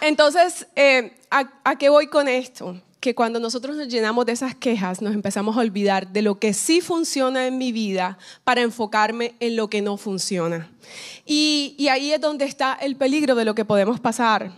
Entonces, 0.00 0.66
eh, 0.74 1.16
¿a 1.30 1.76
qué 1.76 1.88
voy 1.90 2.08
con 2.08 2.26
esto? 2.26 2.74
Que 3.00 3.14
cuando 3.14 3.38
nosotros 3.38 3.76
nos 3.76 3.88
llenamos 3.88 4.26
de 4.26 4.32
esas 4.32 4.54
quejas, 4.54 5.00
nos 5.00 5.14
empezamos 5.14 5.56
a 5.56 5.60
olvidar 5.60 6.08
de 6.08 6.22
lo 6.22 6.38
que 6.38 6.52
sí 6.52 6.80
funciona 6.80 7.46
en 7.46 7.56
mi 7.56 7.70
vida 7.70 8.18
para 8.44 8.62
enfocarme 8.62 9.34
en 9.40 9.56
lo 9.56 9.70
que 9.70 9.82
no 9.82 9.96
funciona. 9.96 10.70
Y, 11.24 11.86
ahí 11.90 12.12
es 12.12 12.20
donde 12.20 12.44
está 12.44 12.74
el 12.74 12.96
peligro 12.96 13.34
de 13.34 13.44
lo 13.44 13.54
que 13.54 13.64
podemos 13.64 14.00
pasar. 14.00 14.50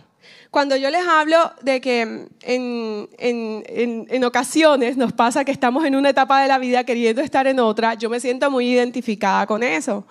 Cuando 0.49 0.75
yo 0.75 0.89
les 0.89 1.07
hablo 1.07 1.53
de 1.61 1.79
que 1.79 2.27
en, 2.41 3.09
en, 3.17 4.23
ocasiones 4.23 4.97
nos 4.97 5.13
pasa 5.13 5.45
que 5.45 5.51
estamos 5.51 5.85
en 5.85 5.95
una 5.95 6.09
etapa 6.09 6.41
de 6.41 6.47
la 6.49 6.57
vida 6.57 6.83
queriendo 6.83 7.21
estar 7.21 7.47
en 7.47 7.59
otra, 7.59 7.93
yo 7.93 8.09
me 8.09 8.19
siento 8.19 8.51
muy 8.51 8.67
identificada 8.67 9.47
con 9.47 9.63
eso 9.63 10.05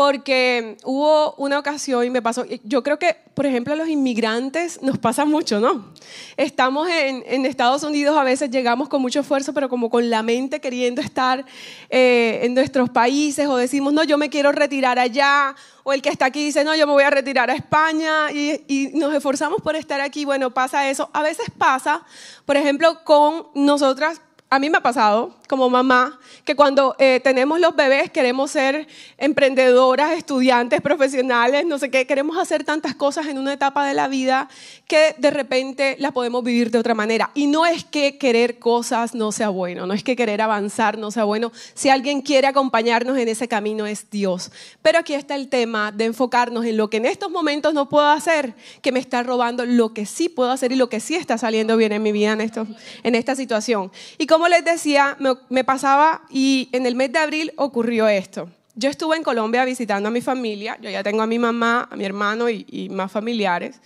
porque 0.00 0.78
hubo 0.84 1.34
una 1.34 1.58
ocasión 1.58 2.02
y 2.06 2.08
me 2.08 2.22
pasó, 2.22 2.46
yo 2.64 2.82
creo 2.82 2.98
que, 2.98 3.18
por 3.34 3.44
ejemplo, 3.44 3.74
a 3.74 3.76
los 3.76 3.86
inmigrantes 3.86 4.80
nos 4.80 4.96
pasa 4.96 5.26
mucho, 5.26 5.60
¿no? 5.60 5.92
Estamos 6.38 6.88
en, 6.88 7.44
Estados 7.44 7.82
Unidos, 7.82 8.16
a 8.16 8.24
veces 8.24 8.50
llegamos 8.50 8.88
con 8.88 9.02
mucho 9.02 9.20
esfuerzo, 9.20 9.52
pero 9.52 9.68
como 9.68 9.90
con 9.90 10.08
la 10.08 10.22
mente 10.22 10.58
queriendo 10.58 11.02
estar 11.02 11.44
eh, 11.90 12.40
en 12.44 12.54
nuestros 12.54 12.88
países, 12.88 13.46
o 13.46 13.58
decimos, 13.58 13.92
no, 13.92 14.02
yo 14.02 14.16
me 14.16 14.30
quiero 14.30 14.52
retirar 14.52 14.98
allá, 14.98 15.54
o 15.84 15.92
el 15.92 16.00
que 16.00 16.08
está 16.08 16.24
aquí 16.24 16.46
dice, 16.46 16.64
no, 16.64 16.74
yo 16.74 16.86
me 16.86 16.94
voy 16.94 17.04
a 17.04 17.10
retirar 17.10 17.50
a 17.50 17.54
España, 17.54 18.32
y, 18.32 18.64
y 18.68 18.92
nos 18.94 19.12
esforzamos 19.12 19.60
por 19.60 19.76
estar 19.76 20.00
aquí, 20.00 20.24
bueno, 20.24 20.50
pasa 20.50 20.88
eso. 20.88 21.10
A 21.12 21.20
veces 21.22 21.48
pasa, 21.58 22.02
por 22.46 22.56
ejemplo, 22.56 23.04
con 23.04 23.48
nosotras 23.54 24.22
a 24.48 24.58
mí 24.58 24.70
me 24.70 24.78
ha 24.78 24.82
pasado 24.82 25.39
como 25.50 25.68
mamá 25.68 26.20
que 26.44 26.54
cuando 26.54 26.94
eh, 27.00 27.18
tenemos 27.24 27.58
los 27.58 27.74
bebés 27.74 28.08
queremos 28.12 28.52
ser 28.52 28.86
emprendedoras, 29.18 30.12
estudiantes, 30.12 30.80
profesionales, 30.80 31.66
no 31.66 31.76
sé 31.76 31.90
qué, 31.90 32.06
queremos 32.06 32.38
hacer 32.38 32.62
tantas 32.62 32.94
cosas 32.94 33.26
en 33.26 33.36
una 33.36 33.54
etapa 33.54 33.84
de 33.84 33.94
la 33.94 34.06
vida 34.06 34.48
que 34.86 35.16
de 35.18 35.32
repente 35.32 35.96
las 35.98 36.12
podemos 36.12 36.44
vivir 36.44 36.70
de 36.70 36.78
otra 36.78 36.94
manera. 36.94 37.32
Y 37.34 37.48
no 37.48 37.66
es 37.66 37.84
que 37.84 38.16
querer 38.16 38.60
cosas 38.60 39.12
no 39.12 39.32
sea 39.32 39.48
bueno, 39.48 39.86
no 39.88 39.92
es 39.92 40.04
que 40.04 40.14
querer 40.14 40.40
avanzar 40.40 40.98
no 40.98 41.10
sea 41.10 41.24
bueno. 41.24 41.50
Si 41.74 41.88
alguien 41.88 42.22
quiere 42.22 42.46
acompañarnos 42.46 43.18
en 43.18 43.26
ese 43.26 43.48
camino 43.48 43.86
es 43.86 44.08
Dios. 44.08 44.52
Pero 44.82 45.00
aquí 45.00 45.14
está 45.14 45.34
el 45.34 45.48
tema 45.48 45.90
de 45.90 46.04
enfocarnos 46.04 46.64
en 46.64 46.76
lo 46.76 46.90
que 46.90 46.98
en 46.98 47.06
estos 47.06 47.28
momentos 47.28 47.74
no 47.74 47.88
puedo 47.88 48.06
hacer, 48.06 48.54
que 48.82 48.92
me 48.92 49.00
está 49.00 49.24
robando 49.24 49.66
lo 49.66 49.94
que 49.94 50.06
sí 50.06 50.28
puedo 50.28 50.52
hacer 50.52 50.70
y 50.70 50.76
lo 50.76 50.88
que 50.88 51.00
sí 51.00 51.16
está 51.16 51.38
saliendo 51.38 51.76
bien 51.76 51.90
en 51.90 52.04
mi 52.04 52.12
vida 52.12 52.34
en, 52.34 52.40
esto, 52.40 52.68
en 53.02 53.16
esta 53.16 53.34
situación. 53.34 53.90
Y 54.16 54.28
como 54.28 54.46
les 54.46 54.64
decía, 54.64 55.16
me, 55.18 55.39
pasaba 55.64 56.22
y 56.30 56.68
en 56.72 56.86
el 56.86 56.94
mes 56.94 57.12
de 57.12 57.18
abril 57.18 57.52
ocurrió 57.56 58.08
esto. 58.08 58.48
Yo 58.74 58.88
estuve 58.88 59.16
en 59.16 59.22
Colombia 59.22 59.64
visitando 59.64 60.08
a 60.08 60.12
mi 60.12 60.20
familia, 60.20 60.78
yo 60.80 60.88
ya 60.90 61.02
tengo 61.02 61.22
a 61.22 61.26
mi 61.26 61.38
mamá, 61.38 61.88
a 61.90 61.96
mi 61.96 62.04
hermano 62.04 62.48
y, 62.48 62.88
más 62.90 63.10
familiares. 63.10 63.80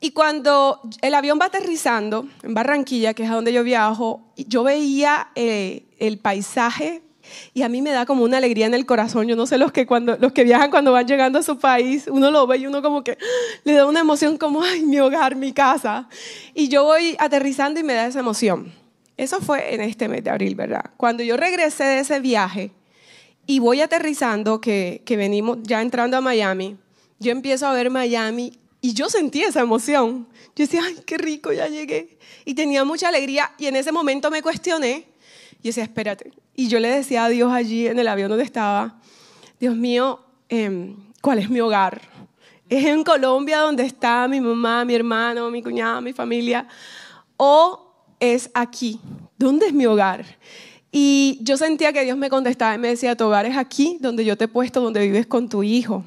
Y 0.00 0.10
cuando 0.10 0.80
el 1.02 1.14
avión 1.14 1.38
va 1.40 1.46
aterrizando 1.46 2.28
en 2.42 2.54
Barranquilla, 2.54 3.14
que 3.14 3.24
es 3.24 3.30
a 3.30 3.34
donde 3.34 3.52
yo 3.52 3.64
viajo, 3.64 4.32
yo 4.36 4.62
veía 4.62 5.28
eh, 5.34 5.84
el 5.98 6.18
paisaje 6.18 7.02
y 7.54 7.62
a 7.62 7.68
mí 7.68 7.82
me 7.82 7.90
da 7.90 8.06
como 8.06 8.24
una 8.24 8.38
alegría 8.38 8.66
en 8.66 8.74
el 8.74 8.86
corazón. 8.86 9.26
Yo 9.26 9.36
no 9.36 9.46
sé 9.46 9.58
los 9.58 9.72
que, 9.72 9.86
cuando, 9.86 10.16
los 10.16 10.32
que 10.32 10.44
viajan 10.44 10.70
cuando 10.70 10.92
van 10.92 11.06
llegando 11.06 11.38
a 11.38 11.42
su 11.42 11.58
país, 11.58 12.06
uno 12.08 12.30
lo 12.30 12.46
ve 12.46 12.58
y 12.58 12.66
uno 12.66 12.82
como 12.82 13.02
que 13.02 13.18
le 13.64 13.74
da 13.74 13.86
una 13.86 14.00
emoción 14.00 14.36
como, 14.36 14.62
ay, 14.62 14.84
mi 14.84 14.98
hogar, 15.00 15.36
mi 15.36 15.52
casa. 15.52 16.08
Y 16.54 16.68
yo 16.68 16.84
voy 16.84 17.16
aterrizando 17.18 17.80
y 17.80 17.82
me 17.82 17.94
da 17.94 18.06
esa 18.06 18.20
emoción. 18.20 18.72
Eso 19.18 19.40
fue 19.40 19.74
en 19.74 19.80
este 19.80 20.08
mes 20.08 20.22
de 20.22 20.30
abril, 20.30 20.54
¿verdad? 20.54 20.92
Cuando 20.96 21.24
yo 21.24 21.36
regresé 21.36 21.82
de 21.82 21.98
ese 21.98 22.20
viaje 22.20 22.70
y 23.46 23.58
voy 23.58 23.80
aterrizando, 23.80 24.60
que, 24.60 25.02
que 25.04 25.16
venimos 25.16 25.58
ya 25.62 25.82
entrando 25.82 26.16
a 26.16 26.20
Miami, 26.20 26.76
yo 27.18 27.32
empiezo 27.32 27.66
a 27.66 27.72
ver 27.72 27.90
Miami 27.90 28.56
y 28.80 28.94
yo 28.94 29.10
sentí 29.10 29.42
esa 29.42 29.60
emoción. 29.60 30.28
Yo 30.54 30.64
decía, 30.64 30.82
ay, 30.86 30.98
qué 31.04 31.18
rico, 31.18 31.52
ya 31.52 31.66
llegué. 31.66 32.16
Y 32.44 32.54
tenía 32.54 32.84
mucha 32.84 33.08
alegría 33.08 33.50
y 33.58 33.66
en 33.66 33.74
ese 33.74 33.90
momento 33.90 34.30
me 34.30 34.40
cuestioné 34.40 35.08
y 35.62 35.68
decía, 35.68 35.82
espérate. 35.82 36.32
Y 36.54 36.68
yo 36.68 36.78
le 36.78 36.88
decía 36.88 37.24
a 37.24 37.28
Dios 37.28 37.52
allí 37.52 37.88
en 37.88 37.98
el 37.98 38.06
avión 38.06 38.28
donde 38.28 38.44
estaba, 38.44 39.00
Dios 39.58 39.74
mío, 39.74 40.20
em, 40.48 40.94
¿cuál 41.20 41.40
es 41.40 41.50
mi 41.50 41.58
hogar? 41.58 42.00
¿Es 42.68 42.84
en 42.84 43.02
Colombia 43.02 43.58
donde 43.58 43.84
está 43.84 44.28
mi 44.28 44.40
mamá, 44.40 44.84
mi 44.84 44.94
hermano, 44.94 45.50
mi 45.50 45.60
cuñada, 45.60 46.00
mi 46.00 46.12
familia? 46.12 46.68
¿O 47.36 47.87
es 48.20 48.50
aquí. 48.54 49.00
¿Dónde 49.36 49.66
es 49.66 49.72
mi 49.72 49.86
hogar? 49.86 50.24
Y 50.90 51.38
yo 51.42 51.56
sentía 51.56 51.92
que 51.92 52.04
Dios 52.04 52.16
me 52.16 52.30
contestaba 52.30 52.74
y 52.74 52.78
me 52.78 52.88
decía, 52.88 53.16
tu 53.16 53.24
hogar 53.24 53.46
es 53.46 53.56
aquí, 53.56 53.98
donde 54.00 54.24
yo 54.24 54.36
te 54.36 54.44
he 54.44 54.48
puesto, 54.48 54.80
donde 54.80 55.00
vives 55.00 55.26
con 55.26 55.48
tu 55.48 55.62
hijo. 55.62 56.02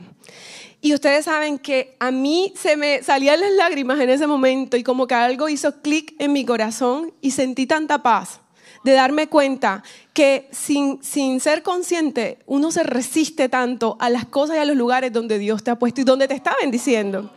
Y 0.82 0.96
ustedes 0.96 1.26
saben 1.26 1.60
que 1.60 1.96
a 2.00 2.10
mí 2.10 2.54
se 2.56 2.76
me 2.76 3.04
salían 3.04 3.40
las 3.40 3.52
lágrimas 3.52 4.00
en 4.00 4.10
ese 4.10 4.26
momento 4.26 4.78
y 4.78 4.84
como 4.84 5.06
que 5.06 5.14
algo 5.14 5.48
hizo 5.48 5.82
clic 5.82 6.16
en 6.18 6.34
mi 6.34 6.44
corazón 6.44 7.14
y 7.22 7.32
sentí 7.32 7.68
tanta 7.68 8.02
paz 8.02 8.40
de 8.84 8.94
darme 8.94 9.28
cuenta 9.28 9.84
que 10.14 10.48
sin, 10.52 11.04
sin 11.04 11.40
ser 11.40 11.62
consciente 11.62 12.40
uno 12.48 12.72
se 12.72 12.82
resiste 12.82 13.48
tanto 13.48 13.96
a 14.00 14.10
las 14.10 14.26
cosas 14.26 14.56
y 14.56 14.60
a 14.60 14.66
los 14.66 14.76
lugares 14.76 15.14
donde 15.14 15.38
Dios 15.38 15.64
te 15.64 15.70
ha 15.70 15.78
puesto 15.78 16.02
y 16.02 16.04
donde 16.04 16.28
te 16.28 16.34
está 16.34 16.56
bendiciendo. 16.60 17.32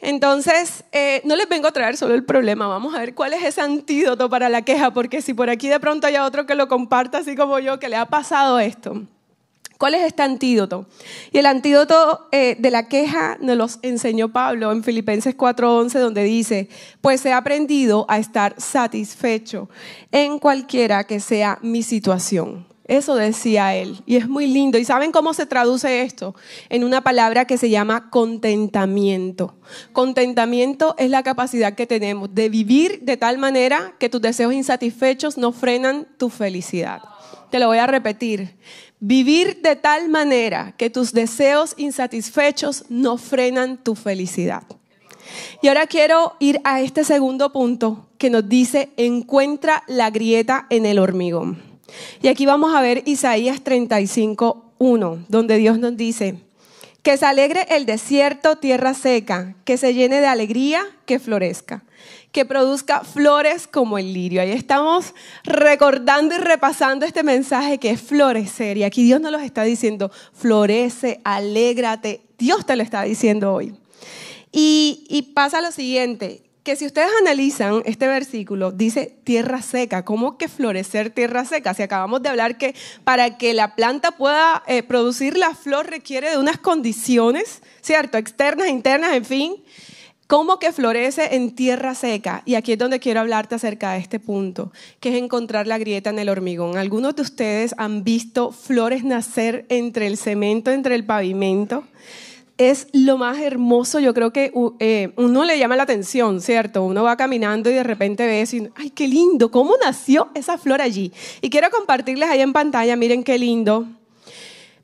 Entonces, 0.00 0.84
eh, 0.92 1.20
no 1.24 1.36
les 1.36 1.48
vengo 1.48 1.68
a 1.68 1.72
traer 1.72 1.96
solo 1.96 2.14
el 2.14 2.24
problema, 2.24 2.66
vamos 2.66 2.94
a 2.94 3.00
ver 3.00 3.14
cuál 3.14 3.34
es 3.34 3.42
ese 3.44 3.60
antídoto 3.60 4.30
para 4.30 4.48
la 4.48 4.62
queja, 4.62 4.92
porque 4.92 5.22
si 5.22 5.34
por 5.34 5.50
aquí 5.50 5.68
de 5.68 5.80
pronto 5.80 6.06
hay 6.06 6.16
otro 6.16 6.46
que 6.46 6.54
lo 6.54 6.68
comparta 6.68 7.18
así 7.18 7.34
como 7.34 7.58
yo, 7.58 7.78
que 7.78 7.88
le 7.88 7.96
ha 7.96 8.06
pasado 8.06 8.58
esto. 8.58 9.02
¿Cuál 9.78 9.94
es 9.94 10.04
este 10.04 10.22
antídoto? 10.22 10.86
Y 11.32 11.38
el 11.38 11.46
antídoto 11.46 12.26
eh, 12.32 12.56
de 12.58 12.70
la 12.72 12.88
queja 12.88 13.38
nos 13.40 13.56
lo 13.56 13.66
enseñó 13.82 14.32
Pablo 14.32 14.72
en 14.72 14.82
Filipenses 14.82 15.36
4:11, 15.36 16.00
donde 16.00 16.24
dice, 16.24 16.68
pues 17.00 17.24
he 17.24 17.32
aprendido 17.32 18.04
a 18.08 18.18
estar 18.18 18.60
satisfecho 18.60 19.68
en 20.10 20.40
cualquiera 20.40 21.04
que 21.04 21.20
sea 21.20 21.60
mi 21.62 21.84
situación. 21.84 22.66
Eso 22.88 23.16
decía 23.16 23.76
él. 23.76 24.00
Y 24.06 24.16
es 24.16 24.26
muy 24.28 24.46
lindo. 24.46 24.78
¿Y 24.78 24.84
saben 24.84 25.12
cómo 25.12 25.34
se 25.34 25.44
traduce 25.44 26.00
esto? 26.02 26.34
En 26.70 26.84
una 26.84 27.02
palabra 27.02 27.44
que 27.44 27.58
se 27.58 27.68
llama 27.68 28.08
contentamiento. 28.08 29.54
Contentamiento 29.92 30.94
es 30.96 31.10
la 31.10 31.22
capacidad 31.22 31.74
que 31.74 31.86
tenemos 31.86 32.34
de 32.34 32.48
vivir 32.48 33.00
de 33.02 33.18
tal 33.18 33.36
manera 33.36 33.94
que 33.98 34.08
tus 34.08 34.22
deseos 34.22 34.54
insatisfechos 34.54 35.36
no 35.36 35.52
frenan 35.52 36.08
tu 36.16 36.30
felicidad. 36.30 37.02
Te 37.50 37.58
lo 37.58 37.66
voy 37.66 37.76
a 37.76 37.86
repetir. 37.86 38.56
Vivir 39.00 39.60
de 39.60 39.76
tal 39.76 40.08
manera 40.08 40.74
que 40.78 40.88
tus 40.88 41.12
deseos 41.12 41.74
insatisfechos 41.76 42.86
no 42.88 43.18
frenan 43.18 43.76
tu 43.76 43.96
felicidad. 43.96 44.62
Y 45.60 45.68
ahora 45.68 45.86
quiero 45.86 46.36
ir 46.38 46.58
a 46.64 46.80
este 46.80 47.04
segundo 47.04 47.52
punto 47.52 48.08
que 48.16 48.30
nos 48.30 48.48
dice, 48.48 48.88
encuentra 48.96 49.84
la 49.88 50.08
grieta 50.08 50.66
en 50.70 50.86
el 50.86 50.98
hormigón. 50.98 51.67
Y 52.22 52.28
aquí 52.28 52.46
vamos 52.46 52.74
a 52.74 52.80
ver 52.80 53.02
Isaías 53.06 53.62
35, 53.62 54.72
1, 54.78 55.24
donde 55.28 55.56
Dios 55.58 55.78
nos 55.78 55.96
dice, 55.96 56.36
Que 57.02 57.16
se 57.16 57.26
alegre 57.26 57.66
el 57.70 57.86
desierto, 57.86 58.56
tierra 58.56 58.94
seca, 58.94 59.54
que 59.64 59.76
se 59.76 59.94
llene 59.94 60.20
de 60.20 60.26
alegría, 60.26 60.84
que 61.06 61.18
florezca, 61.18 61.84
que 62.32 62.44
produzca 62.44 63.04
flores 63.04 63.66
como 63.66 63.98
el 63.98 64.12
lirio. 64.12 64.42
Ahí 64.42 64.50
estamos 64.50 65.14
recordando 65.44 66.34
y 66.34 66.38
repasando 66.38 67.06
este 67.06 67.22
mensaje 67.22 67.78
que 67.78 67.90
es 67.90 68.00
florecer. 68.00 68.76
Y 68.76 68.84
aquí 68.84 69.04
Dios 69.04 69.20
nos 69.20 69.32
lo 69.32 69.38
está 69.38 69.62
diciendo, 69.62 70.10
florece, 70.32 71.20
alégrate. 71.24 72.22
Dios 72.36 72.66
te 72.66 72.76
lo 72.76 72.82
está 72.82 73.02
diciendo 73.02 73.54
hoy. 73.54 73.74
Y, 74.52 75.06
y 75.08 75.22
pasa 75.34 75.60
lo 75.60 75.72
siguiente, 75.72 76.42
que 76.68 76.76
si 76.76 76.84
ustedes 76.84 77.08
analizan 77.22 77.80
este 77.86 78.06
versículo, 78.06 78.72
dice 78.72 79.16
tierra 79.24 79.62
seca. 79.62 80.04
¿Cómo 80.04 80.36
que 80.36 80.48
florecer 80.48 81.08
tierra 81.08 81.46
seca? 81.46 81.72
Si 81.72 81.82
acabamos 81.82 82.22
de 82.22 82.28
hablar 82.28 82.58
que 82.58 82.74
para 83.04 83.38
que 83.38 83.54
la 83.54 83.74
planta 83.74 84.10
pueda 84.10 84.62
eh, 84.66 84.82
producir 84.82 85.38
la 85.38 85.54
flor 85.54 85.86
requiere 85.86 86.28
de 86.28 86.36
unas 86.36 86.58
condiciones, 86.58 87.62
¿cierto? 87.80 88.18
Externas, 88.18 88.68
internas, 88.68 89.14
en 89.14 89.24
fin. 89.24 89.56
¿Cómo 90.26 90.58
que 90.58 90.72
florece 90.72 91.36
en 91.36 91.54
tierra 91.54 91.94
seca? 91.94 92.42
Y 92.44 92.54
aquí 92.54 92.72
es 92.72 92.78
donde 92.78 93.00
quiero 93.00 93.20
hablarte 93.20 93.54
acerca 93.54 93.92
de 93.92 94.00
este 94.00 94.20
punto, 94.20 94.70
que 95.00 95.08
es 95.08 95.14
encontrar 95.14 95.66
la 95.66 95.78
grieta 95.78 96.10
en 96.10 96.18
el 96.18 96.28
hormigón. 96.28 96.76
Algunos 96.76 97.16
de 97.16 97.22
ustedes 97.22 97.74
han 97.78 98.04
visto 98.04 98.52
flores 98.52 99.04
nacer 99.04 99.64
entre 99.70 100.06
el 100.06 100.18
cemento, 100.18 100.70
entre 100.70 100.96
el 100.96 101.06
pavimento 101.06 101.84
es 102.58 102.88
lo 102.92 103.16
más 103.16 103.38
hermoso, 103.38 104.00
yo 104.00 104.12
creo 104.12 104.32
que 104.32 104.52
eh, 104.80 105.12
uno 105.16 105.44
le 105.44 105.58
llama 105.58 105.76
la 105.76 105.84
atención, 105.84 106.40
¿cierto? 106.40 106.82
Uno 106.82 107.04
va 107.04 107.16
caminando 107.16 107.70
y 107.70 107.74
de 107.74 107.84
repente 107.84 108.26
ve 108.26 108.44
y, 108.50 108.68
ay, 108.74 108.90
qué 108.90 109.06
lindo, 109.06 109.50
¿cómo 109.52 109.74
nació 109.80 110.28
esa 110.34 110.58
flor 110.58 110.82
allí? 110.82 111.12
Y 111.40 111.50
quiero 111.50 111.70
compartirles 111.70 112.28
ahí 112.28 112.40
en 112.40 112.52
pantalla, 112.52 112.96
miren 112.96 113.22
qué 113.22 113.38
lindo. 113.38 113.86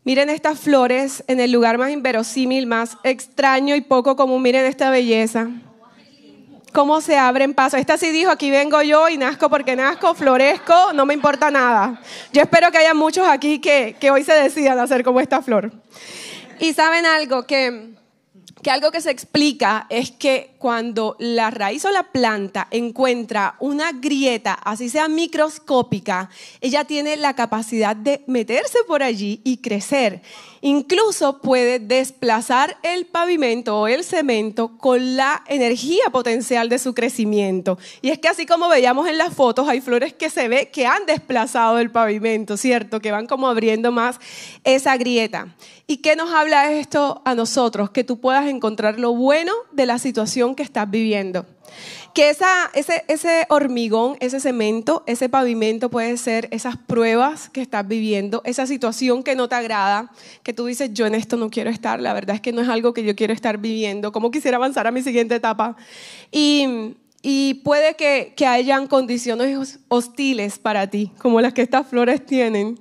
Miren 0.05 0.31
estas 0.31 0.61
flores 0.61 1.25
en 1.27 1.41
el 1.41 1.51
lugar 1.51 1.79
más 1.79 1.91
inverosímil, 1.91 2.67
más 2.67 2.97
extraño 3.03 3.75
y 3.75 3.81
poco 3.81 4.15
común, 4.15 4.41
miren 4.43 4.67
esta 4.67 4.91
belleza. 4.91 5.49
Cómo 6.73 7.01
se 7.01 7.17
abren 7.17 7.55
paso. 7.55 7.77
Esta 7.77 7.97
sí 7.97 8.11
dijo, 8.11 8.31
aquí 8.31 8.51
vengo 8.51 8.83
yo 8.83 9.09
y 9.09 9.17
nazco 9.17 9.49
porque 9.49 9.77
nazco, 9.77 10.15
florezco, 10.15 10.93
no 10.93 11.07
me 11.07 11.15
importa 11.15 11.51
nada. 11.51 12.01
Yo 12.33 12.43
espero 12.43 12.71
que 12.71 12.79
haya 12.79 12.95
muchos 12.95 13.27
aquí 13.27 13.61
que, 13.61 13.97
que 13.99 14.11
hoy 14.11 14.25
se 14.25 14.33
decidan 14.35 14.79
hacer 14.79 15.03
como 15.05 15.21
esta 15.21 15.41
flor. 15.41 15.73
Y 16.61 16.73
saben 16.75 17.07
algo 17.07 17.47
que, 17.47 17.95
que 18.65 18.71
algo 18.71 18.91
que 18.91 19.03
se 19.03 19.11
explica 19.11 19.87
es 19.91 20.11
que 20.11 20.55
cuando 20.59 21.17
la 21.19 21.51
raíz 21.51 21.85
o 21.85 21.91
la 21.91 22.05
planta 22.05 22.67
encuentra 22.71 23.57
una 23.61 23.93
grieta, 23.93 24.55
así 24.55 24.89
sea 24.89 25.07
microscópica, 25.07 26.31
ella 26.63 26.85
tiene 26.85 27.19
la 27.19 27.35
capacidad 27.35 27.95
de 27.95 28.25
meterse 28.27 28.79
por 28.89 29.03
allí 29.03 29.43
y 29.45 29.59
crecer. 29.59 30.23
Incluso 30.63 31.43
puede 31.43 31.79
desplazar 31.79 32.79
el 32.83 33.05
pavimento 33.05 33.79
o 33.79 33.87
el 33.87 34.03
cemento 34.03 34.79
con 34.79 35.15
la 35.15 35.45
energía 35.47 36.05
potencial 36.11 36.71
de 36.71 36.79
su 36.79 36.95
crecimiento. 36.95 37.79
Y 38.01 38.09
es 38.09 38.19
que 38.19 38.29
así 38.29 38.47
como 38.47 38.71
veíamos 38.71 39.07
en 39.07 39.19
las 39.19 39.35
fotos, 39.35 39.69
hay 39.69 39.83
flores 39.83 40.15
que 40.15 40.31
se 40.31 40.49
ve 40.49 40.71
que 40.71 40.87
han 40.87 41.05
desplazado 41.05 41.79
el 41.79 41.91
pavimento, 41.91 42.57
¿cierto? 42.57 43.01
Que 43.01 43.13
van 43.13 43.27
como 43.27 43.47
abriendo 43.47 43.93
más 43.93 44.19
esa 44.65 44.97
grieta. 44.97 45.55
¿Y 45.87 45.99
qué 45.99 46.17
nos 46.17 46.33
habla 46.33 46.73
esto 46.73 47.21
a 47.27 47.35
nosotros? 47.35 47.91
Que 47.91 48.05
tú 48.05 48.19
puedas 48.19 48.47
encontrar 48.55 48.99
lo 48.99 49.15
bueno 49.15 49.53
de 49.73 49.87
la 49.87 49.99
situación 49.99 50.55
que 50.55 50.63
estás 50.63 50.91
viviendo. 50.91 51.47
Que 52.15 52.31
esa, 52.31 52.71
ese, 52.75 53.05
ese 53.09 53.47
hormigón, 53.49 54.17
ese 54.21 54.39
cemento, 54.39 55.03
ese 55.07 55.29
pavimento 55.29 55.91
puede 55.91 56.17
ser 56.17 56.49
esas 56.53 56.77
pruebas 56.77 57.49
que 57.51 57.61
estás 57.61 57.87
viviendo, 57.87 58.41
esa 58.45 58.67
situación 58.67 59.23
que 59.25 59.35
no 59.35 59.49
te 59.49 59.57
agrada, 59.57 60.13
que 60.45 60.53
tú 60.53 60.67
dices, 60.67 60.91
yo 60.93 61.07
en 61.07 61.17
esto 61.17 61.37
no 61.37 61.51
quiero 61.51 61.71
estar, 61.71 62.01
la 62.01 62.13
verdad 62.13 62.37
es 62.37 62.41
que 62.41 62.53
no 62.53 62.63
es 62.63 62.69
algo 62.69 62.95
que 62.95 63.03
yo 63.03 63.17
quiero 63.17 63.33
estar 63.33 63.59
viviendo, 63.59 64.13
¿cómo 64.13 64.31
quisiera 64.31 64.57
avanzar 64.59 64.87
a 64.87 64.93
mi 64.93 65.03
siguiente 65.03 65.35
etapa? 65.35 65.77
Y, 66.31 66.95
y 67.23 67.55
puede 67.65 67.97
que, 67.97 68.35
que 68.37 68.47
hayan 68.47 68.87
condiciones 68.87 69.81
hostiles 69.89 70.59
para 70.59 70.89
ti, 70.89 71.11
como 71.19 71.41
las 71.41 71.53
que 71.53 71.63
estas 71.63 71.87
flores 71.89 72.25
tienen. 72.25 72.79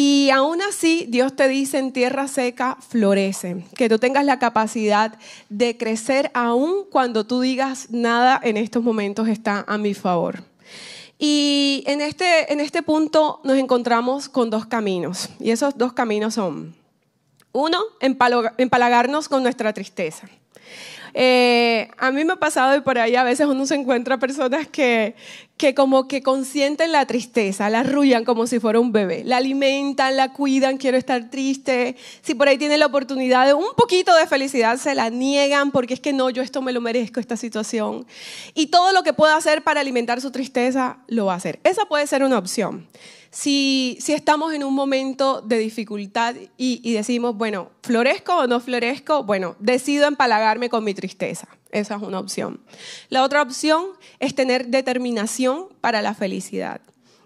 Y 0.00 0.30
aún 0.30 0.62
así, 0.62 1.06
Dios 1.08 1.34
te 1.34 1.48
dice 1.48 1.76
en 1.76 1.90
tierra 1.90 2.28
seca, 2.28 2.78
florece. 2.88 3.64
Que 3.74 3.88
tú 3.88 3.98
tengas 3.98 4.24
la 4.24 4.38
capacidad 4.38 5.18
de 5.48 5.76
crecer 5.76 6.30
aún 6.34 6.84
cuando 6.88 7.26
tú 7.26 7.40
digas 7.40 7.90
nada 7.90 8.40
en 8.44 8.56
estos 8.56 8.84
momentos 8.84 9.26
está 9.26 9.64
a 9.66 9.76
mi 9.76 9.94
favor. 9.94 10.44
Y 11.18 11.82
en 11.88 12.00
este, 12.00 12.52
en 12.52 12.60
este 12.60 12.84
punto 12.84 13.40
nos 13.42 13.56
encontramos 13.56 14.28
con 14.28 14.50
dos 14.50 14.66
caminos. 14.66 15.30
Y 15.40 15.50
esos 15.50 15.76
dos 15.76 15.94
caminos 15.94 16.34
son, 16.34 16.76
uno, 17.50 17.80
empalagarnos 17.98 19.28
con 19.28 19.42
nuestra 19.42 19.72
tristeza. 19.72 20.28
Eh, 21.14 21.88
a 21.98 22.10
mí 22.10 22.24
me 22.24 22.34
ha 22.34 22.36
pasado 22.36 22.76
y 22.76 22.80
por 22.80 22.98
ahí 22.98 23.16
a 23.16 23.22
veces 23.22 23.46
uno 23.46 23.66
se 23.66 23.74
encuentra 23.74 24.18
personas 24.18 24.68
que, 24.68 25.14
que 25.56 25.74
como 25.74 26.08
que 26.08 26.22
consienten 26.22 26.92
la 26.92 27.06
tristeza, 27.06 27.68
la 27.70 27.80
arrullan 27.80 28.24
como 28.24 28.46
si 28.46 28.60
fuera 28.60 28.80
un 28.80 28.92
bebé, 28.92 29.22
la 29.24 29.38
alimentan, 29.38 30.16
la 30.16 30.32
cuidan, 30.32 30.76
quiero 30.76 30.96
estar 30.96 31.30
triste. 31.30 31.96
Si 32.22 32.34
por 32.34 32.48
ahí 32.48 32.58
tienen 32.58 32.80
la 32.80 32.86
oportunidad 32.86 33.46
de 33.46 33.54
un 33.54 33.74
poquito 33.76 34.14
de 34.14 34.26
felicidad, 34.26 34.76
se 34.78 34.94
la 34.94 35.10
niegan 35.10 35.70
porque 35.70 35.94
es 35.94 36.00
que 36.00 36.12
no, 36.12 36.30
yo 36.30 36.42
esto 36.42 36.62
me 36.62 36.72
lo 36.72 36.80
merezco, 36.80 37.20
esta 37.20 37.36
situación. 37.36 38.06
Y 38.54 38.66
todo 38.66 38.92
lo 38.92 39.02
que 39.02 39.12
pueda 39.12 39.36
hacer 39.36 39.62
para 39.62 39.80
alimentar 39.80 40.20
su 40.20 40.30
tristeza, 40.30 40.98
lo 41.08 41.26
va 41.26 41.34
a 41.34 41.36
hacer. 41.36 41.58
Esa 41.64 41.84
puede 41.86 42.06
ser 42.06 42.22
una 42.22 42.38
opción 42.38 42.86
si, 43.30 43.98
estamos 44.08 44.54
en 44.54 44.64
un 44.64 44.74
momento 44.74 45.40
de 45.42 45.58
dificultad 45.58 46.34
y, 46.56 46.92
decimos, 46.92 47.36
bueno, 47.36 47.70
¿florezco 47.82 48.36
o 48.36 48.46
no 48.46 48.60
florezco? 48.60 49.24
Bueno, 49.24 49.56
decido 49.58 50.06
empalagarme 50.06 50.68
con 50.68 50.84
mi 50.84 50.94
tristeza. 50.94 51.48
Esa 51.70 51.96
es 51.96 52.02
una 52.02 52.18
opción. 52.18 52.60
La 53.10 53.22
otra 53.22 53.42
opción 53.42 53.86
es 54.18 54.34
tener 54.34 54.68
determinación 54.68 55.68
para 55.80 56.00
la 56.00 56.14
felicidad. 56.14 56.80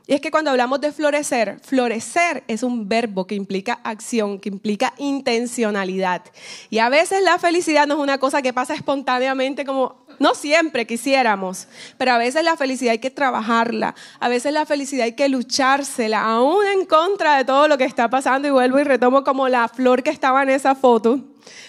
Y 0.07 0.15
es 0.15 0.21
que 0.21 0.33
cuando 0.33 0.51
hablamos 0.51 0.81
de 0.81 0.91
florecer, 0.91 1.61
florecer 1.61 2.43
es 2.49 2.65
un 2.65 2.88
verbo 2.88 3.27
que 3.27 3.37
implica 3.37 3.75
acción, 3.85 4.41
que 4.41 4.49
implica 4.49 4.95
intencionalidad. 4.99 6.23
Y 6.71 6.79
a 6.79 6.88
veces 6.88 7.23
la 7.23 7.38
felicidad 7.38 7.87
no 7.87 7.95
es 7.95 8.01
una 8.01 8.19
cosa 8.19 8.43
que 8.43 8.53
pasa 8.53 8.75
espontáneamente 8.75 9.65
como 9.65 10.02
no 10.18 10.35
siempre 10.35 10.87
quisiéramos, 10.87 11.66
pero 11.98 12.12
a 12.12 12.18
veces 12.18 12.44
la 12.44 12.57
felicidad 12.57 12.92
hay 12.92 12.98
que 12.98 13.11
trabajarla, 13.11 13.94
a 14.20 14.29
veces 14.29 14.53
la 14.53 14.66
felicidad 14.66 15.05
hay 15.05 15.12
que 15.12 15.29
luchársela, 15.29 16.22
aún 16.22 16.66
en 16.66 16.87
contra 16.87 17.37
de 17.37 17.44
todo 17.44 17.68
lo 17.68 17.79
que 17.79 17.85
está 17.85 18.09
pasando. 18.11 18.48
Y 18.48 18.51
vuelvo 18.51 18.79
y 18.79 18.85
retomo 18.85 19.25
como 19.25 19.48
la 19.48 19.68
flor 19.68 20.03
que 20.03 20.11
estaba 20.11 20.42
en 20.42 20.51
esa 20.51 20.75
foto, 20.75 21.20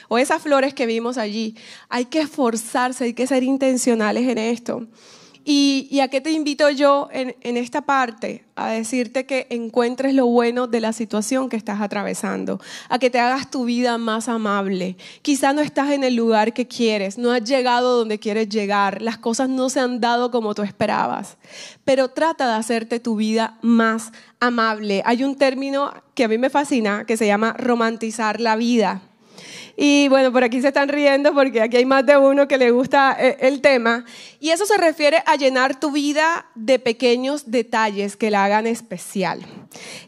o 0.07 0.17
esas 0.17 0.41
flores 0.41 0.73
que 0.73 0.85
vimos 0.85 1.17
allí. 1.17 1.55
Hay 1.89 2.05
que 2.05 2.21
esforzarse, 2.21 3.05
hay 3.05 3.13
que 3.13 3.27
ser 3.27 3.43
intencionales 3.43 4.27
en 4.27 4.37
esto. 4.37 4.87
¿Y, 5.45 5.99
a 5.99 6.07
qué 6.07 6.21
te 6.21 6.31
invito 6.31 6.69
yo 6.69 7.09
en, 7.11 7.35
en, 7.41 7.57
esta 7.57 7.81
parte? 7.81 8.45
A 8.55 8.69
decirte 8.69 9.25
que 9.25 9.47
encuentres 9.49 10.13
lo 10.13 10.25
bueno 10.27 10.67
de 10.67 10.79
la 10.79 10.93
situación 10.93 11.49
que 11.49 11.57
estás 11.57 11.81
atravesando, 11.81 12.61
a 12.87 12.97
que 12.97 13.09
te 13.09 13.19
hagas 13.19 13.51
tu 13.51 13.65
vida 13.65 13.97
más 13.97 14.29
amable. 14.29 14.95
Quizá 15.21 15.51
no 15.51 15.61
estás 15.61 15.91
en 15.91 16.05
el 16.05 16.15
lugar 16.15 16.53
que 16.53 16.67
quieres, 16.67 17.17
no 17.17 17.31
has 17.31 17.43
llegado 17.43 17.97
donde 17.97 18.19
quieres 18.19 18.47
llegar, 18.47 19.01
las 19.01 19.17
cosas 19.17 19.49
no 19.49 19.69
se 19.69 19.81
han 19.81 19.99
dado 19.99 20.31
como 20.31 20.55
tú 20.55 20.61
esperabas, 20.61 21.37
pero 21.83 22.07
trata 22.07 22.47
de 22.47 22.53
hacerte 22.53 23.01
tu 23.01 23.17
vida 23.17 23.57
más 23.61 24.13
amable. 24.39 25.01
Hay 25.05 25.25
un 25.25 25.35
término 25.35 25.91
que 26.15 26.23
a 26.23 26.27
mí 26.29 26.37
me 26.37 26.49
fascina 26.49 27.05
que 27.05 27.17
se 27.17 27.27
llama 27.27 27.53
romantizar 27.57 28.39
la 28.39 28.55
vida. 28.55 29.01
Y 29.75 30.07
bueno, 30.07 30.31
por 30.31 30.43
aquí 30.43 30.61
se 30.61 30.67
están 30.67 30.87
riendo 30.87 31.33
porque 31.33 31.61
aquí 31.61 31.77
hay 31.77 31.85
más 31.85 32.05
de 32.05 32.15
uno 32.15 32.47
que 32.47 32.57
le 32.57 32.69
gusta 32.69 33.17
eh, 33.19 33.37
el 33.39 33.59
tema. 33.61 34.05
Y 34.39 34.51
eso 34.51 34.65
se 34.65 34.77
refiere 34.77 35.23
a 35.25 35.35
llenar 35.35 35.79
tu 35.79 35.91
vida 35.91 36.45
de 36.53 36.77
pequeños 36.77 37.49
detalles 37.49 38.15
que 38.15 38.29
la 38.29 38.45
hagan 38.45 38.67
especial. 38.67 39.41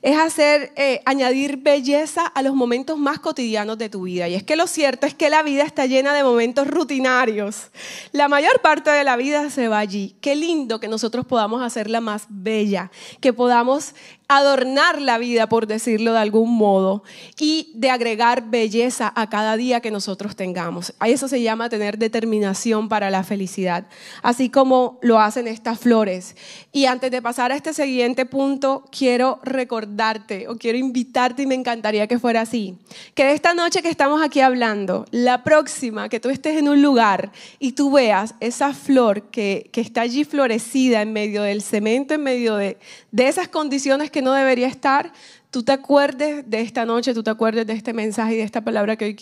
Es 0.03 0.17
hacer, 0.17 0.71
eh, 0.75 1.01
añadir 1.05 1.57
belleza 1.57 2.27
a 2.27 2.43
los 2.43 2.53
momentos 2.53 2.99
más 2.99 3.19
cotidianos 3.19 3.79
de 3.79 3.89
tu 3.89 4.03
vida. 4.03 4.27
Y 4.27 4.35
es 4.35 4.43
que 4.43 4.55
lo 4.55 4.67
cierto 4.67 5.07
es 5.07 5.15
que 5.15 5.31
la 5.31 5.41
vida 5.41 5.63
está 5.63 5.87
llena 5.87 6.13
de 6.13 6.23
momentos 6.23 6.67
rutinarios. 6.67 7.71
La 8.11 8.27
mayor 8.27 8.61
parte 8.61 8.91
de 8.91 9.03
la 9.03 9.15
vida 9.15 9.49
se 9.49 9.67
va 9.67 9.79
allí. 9.79 10.15
Qué 10.21 10.35
lindo 10.35 10.79
que 10.79 10.87
nosotros 10.87 11.25
podamos 11.25 11.63
hacerla 11.63 12.01
más 12.01 12.27
bella, 12.29 12.91
que 13.19 13.33
podamos 13.33 13.95
adornar 14.27 15.01
la 15.01 15.17
vida, 15.17 15.47
por 15.47 15.67
decirlo 15.67 16.13
de 16.13 16.19
algún 16.19 16.55
modo, 16.55 17.03
y 17.39 17.71
de 17.75 17.91
agregar 17.91 18.49
belleza 18.49 19.11
a 19.15 19.29
cada 19.29 19.55
día 19.55 19.81
que 19.81 19.91
nosotros 19.91 20.35
tengamos. 20.35 20.93
A 20.99 21.09
eso 21.09 21.27
se 21.27 21.41
llama 21.41 21.69
tener 21.69 21.97
determinación 21.97 22.89
para 22.89 23.09
la 23.09 23.23
felicidad, 23.23 23.85
así 24.23 24.49
como 24.49 24.97
lo 25.01 25.19
hacen 25.19 25.47
estas 25.47 25.79
flores. 25.79 26.35
Y 26.71 26.85
antes 26.85 27.11
de 27.11 27.21
pasar 27.21 27.51
a 27.51 27.55
este 27.55 27.73
siguiente 27.73 28.25
punto, 28.25 28.85
quiero 28.91 29.39
recordarte 29.43 30.47
o 30.47 30.57
quiero 30.57 30.77
invitarte 30.77 31.43
y 31.43 31.47
me 31.47 31.55
encantaría 31.55 32.07
que 32.07 32.19
fuera 32.19 32.41
así, 32.41 32.77
que 33.13 33.25
de 33.25 33.33
esta 33.33 33.53
noche 33.53 33.81
que 33.81 33.89
estamos 33.89 34.21
aquí 34.23 34.41
hablando, 34.41 35.05
la 35.11 35.43
próxima, 35.43 36.09
que 36.09 36.19
tú 36.19 36.29
estés 36.29 36.57
en 36.57 36.67
un 36.67 36.81
lugar 36.81 37.31
y 37.59 37.73
tú 37.73 37.91
veas 37.91 38.35
esa 38.39 38.73
flor 38.73 39.23
que, 39.23 39.69
que 39.71 39.81
está 39.81 40.01
allí 40.01 40.23
florecida 40.23 41.01
en 41.01 41.13
medio 41.13 41.43
del 41.43 41.61
cemento, 41.61 42.13
en 42.13 42.23
medio 42.23 42.55
de, 42.55 42.77
de 43.11 43.27
esas 43.27 43.47
condiciones 43.47 44.11
que 44.15 44.21
no 44.21 44.31
debería 44.31 44.67
estar, 44.67 45.11
tú 45.51 45.63
te 45.63 45.73
acuerdes 45.73 46.49
de 46.49 46.61
esta 46.61 46.85
noche, 46.85 47.13
tú 47.13 47.21
te 47.21 47.31
acuerdes 47.31 47.67
de 47.67 47.73
este 47.73 47.91
mensaje 47.91 48.35
y 48.35 48.37
de 48.37 48.43
esta 48.43 48.61
palabra 48.61 48.95
que 48.95 49.13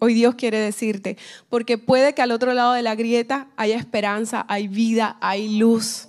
hoy, 0.00 0.12
Dios 0.12 0.34
quiere 0.34 0.58
decirte, 0.58 1.16
porque 1.48 1.78
puede 1.78 2.12
que 2.12 2.20
al 2.20 2.30
otro 2.30 2.52
lado 2.52 2.74
de 2.74 2.82
la 2.82 2.94
grieta 2.94 3.48
haya 3.56 3.78
esperanza, 3.78 4.44
hay 4.46 4.68
vida, 4.68 5.16
hay 5.22 5.56
luz. 5.56 6.08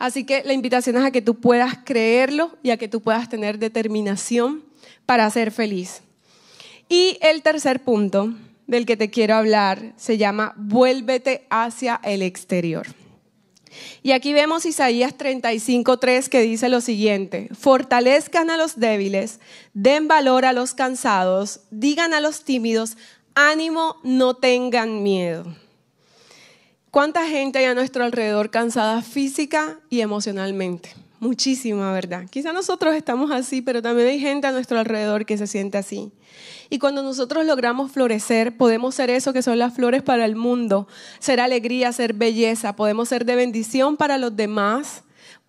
Así 0.00 0.24
que 0.24 0.42
la 0.42 0.52
invitación 0.52 0.96
es 0.96 1.04
a 1.04 1.12
que 1.12 1.22
tú 1.22 1.36
puedas 1.36 1.78
creerlo 1.84 2.56
y 2.64 2.70
a 2.70 2.76
que 2.76 2.88
tú 2.88 3.00
puedas 3.00 3.28
tener 3.28 3.60
determinación 3.60 4.64
para 5.06 5.30
ser 5.30 5.52
feliz. 5.52 6.02
Y 6.88 7.18
el 7.22 7.42
tercer 7.42 7.84
punto 7.84 8.34
del 8.66 8.84
que 8.84 8.96
te 8.96 9.10
quiero 9.10 9.36
hablar 9.36 9.92
se 9.94 10.18
llama 10.18 10.54
vuélvete 10.56 11.46
hacia 11.50 12.00
el 12.02 12.22
exterior. 12.22 12.88
Y 14.02 14.12
aquí 14.12 14.32
vemos 14.32 14.66
Isaías 14.66 15.14
35:3 15.16 16.28
que 16.28 16.40
dice 16.40 16.68
lo 16.68 16.80
siguiente, 16.80 17.48
fortalezcan 17.58 18.50
a 18.50 18.56
los 18.56 18.78
débiles, 18.78 19.40
den 19.74 20.08
valor 20.08 20.44
a 20.44 20.52
los 20.52 20.74
cansados, 20.74 21.60
digan 21.70 22.14
a 22.14 22.20
los 22.20 22.44
tímidos, 22.44 22.96
ánimo, 23.34 23.96
no 24.02 24.34
tengan 24.34 25.02
miedo. 25.02 25.44
¿Cuánta 26.90 27.26
gente 27.26 27.58
hay 27.58 27.66
a 27.66 27.74
nuestro 27.74 28.04
alrededor 28.04 28.50
cansada 28.50 29.02
física 29.02 29.78
y 29.90 30.00
emocionalmente? 30.00 30.94
Muchísima, 31.18 31.92
¿verdad? 31.92 32.26
Quizá 32.28 32.52
nosotros 32.52 32.94
estamos 32.94 33.30
así, 33.30 33.62
pero 33.62 33.80
también 33.80 34.08
hay 34.08 34.20
gente 34.20 34.46
a 34.46 34.52
nuestro 34.52 34.78
alrededor 34.78 35.24
que 35.24 35.38
se 35.38 35.46
siente 35.46 35.78
así. 35.78 36.12
Y 36.68 36.78
cuando 36.78 37.02
nosotros 37.02 37.46
logramos 37.46 37.90
florecer, 37.90 38.56
podemos 38.56 38.94
ser 38.94 39.08
eso 39.08 39.32
que 39.32 39.42
son 39.42 39.58
las 39.58 39.74
flores 39.74 40.02
para 40.02 40.26
el 40.26 40.36
mundo, 40.36 40.88
ser 41.18 41.40
alegría, 41.40 41.92
ser 41.92 42.12
belleza, 42.12 42.76
podemos 42.76 43.08
ser 43.08 43.24
de 43.24 43.34
bendición 43.34 43.96
para 43.96 44.18
los 44.18 44.36
demás, 44.36 45.04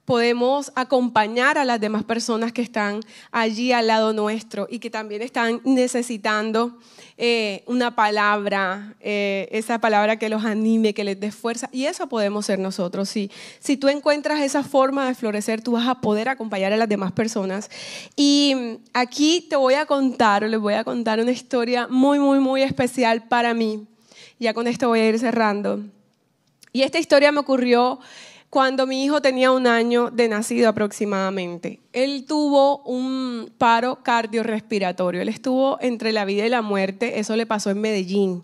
podemos 0.06 0.72
acompañar 0.76 1.58
a 1.58 1.66
las 1.66 1.82
demás 1.82 2.06
personas 2.06 2.54
que 2.54 2.62
están 2.62 3.02
allí 3.32 3.74
al 3.74 3.88
lado 3.88 4.14
nuestro 4.14 4.66
y 4.70 4.80
que 4.80 4.90
también 4.90 5.22
están 5.22 5.60
necesitando 5.66 6.78
eh, 7.20 7.64
una 7.66 7.96
palabra, 7.96 8.94
eh, 9.00 9.48
esa 9.52 9.80
palabra 9.80 10.18
que 10.18 10.30
los 10.30 10.46
anime, 10.46 10.94
que 10.94 11.04
les 11.04 11.20
dé 11.20 11.32
fuerza. 11.32 11.68
Y 11.72 11.86
eso 11.86 12.08
podemos 12.08 12.46
ser 12.46 12.60
nosotros. 12.60 13.10
Si, 13.10 13.32
si 13.60 13.76
tú 13.76 13.88
encuentras 13.90 14.40
esa 14.42 14.64
forma 14.64 15.08
de 15.08 15.16
florecer, 15.16 15.62
tú 15.62 15.72
vas 15.72 15.88
a 15.88 16.00
poder 16.00 16.30
acompañar 16.30 16.74
a 16.74 16.78
las 16.78 16.88
demás 16.88 17.12
personas. 17.14 17.72
Y 18.16 18.56
aquí 18.94 19.48
te 19.50 19.56
voy 19.56 19.74
a 19.74 19.88
contar, 19.88 20.44
o 20.44 20.48
les 20.48 20.60
voy 20.60 20.76
a 20.76 20.84
contar 20.84 21.20
una 21.20 21.32
historia 21.32 21.88
muy, 21.88 22.20
muy, 22.20 22.40
muy 22.40 22.62
especial 22.62 23.24
para 23.24 23.56
mí. 23.56 23.88
Ya 24.40 24.54
con 24.54 24.68
esto 24.68 24.88
voy 24.88 25.00
a 25.00 25.10
ir 25.10 25.18
cerrando. 25.18 25.82
Y 26.72 26.84
esta 26.84 27.00
historia 27.00 27.32
me 27.32 27.40
ocurrió 27.40 28.00
cuando 28.50 28.88
mi 28.88 29.04
hijo 29.04 29.22
tenía 29.22 29.52
un 29.52 29.68
año 29.68 30.10
de 30.10 30.30
nacido 30.30 30.70
aproximadamente. 30.70 31.80
Él 31.92 32.26
tuvo 32.28 32.80
un 32.84 33.52
paro 33.58 34.04
cardiorrespiratorio, 34.04 35.22
él 35.22 35.30
estuvo 35.30 35.78
entre 35.82 36.12
la 36.12 36.26
vida 36.26 36.46
y 36.46 36.50
la 36.50 36.62
muerte, 36.62 37.20
eso 37.20 37.36
le 37.36 37.46
pasó 37.46 37.70
en 37.70 37.82
Medellín. 37.82 38.44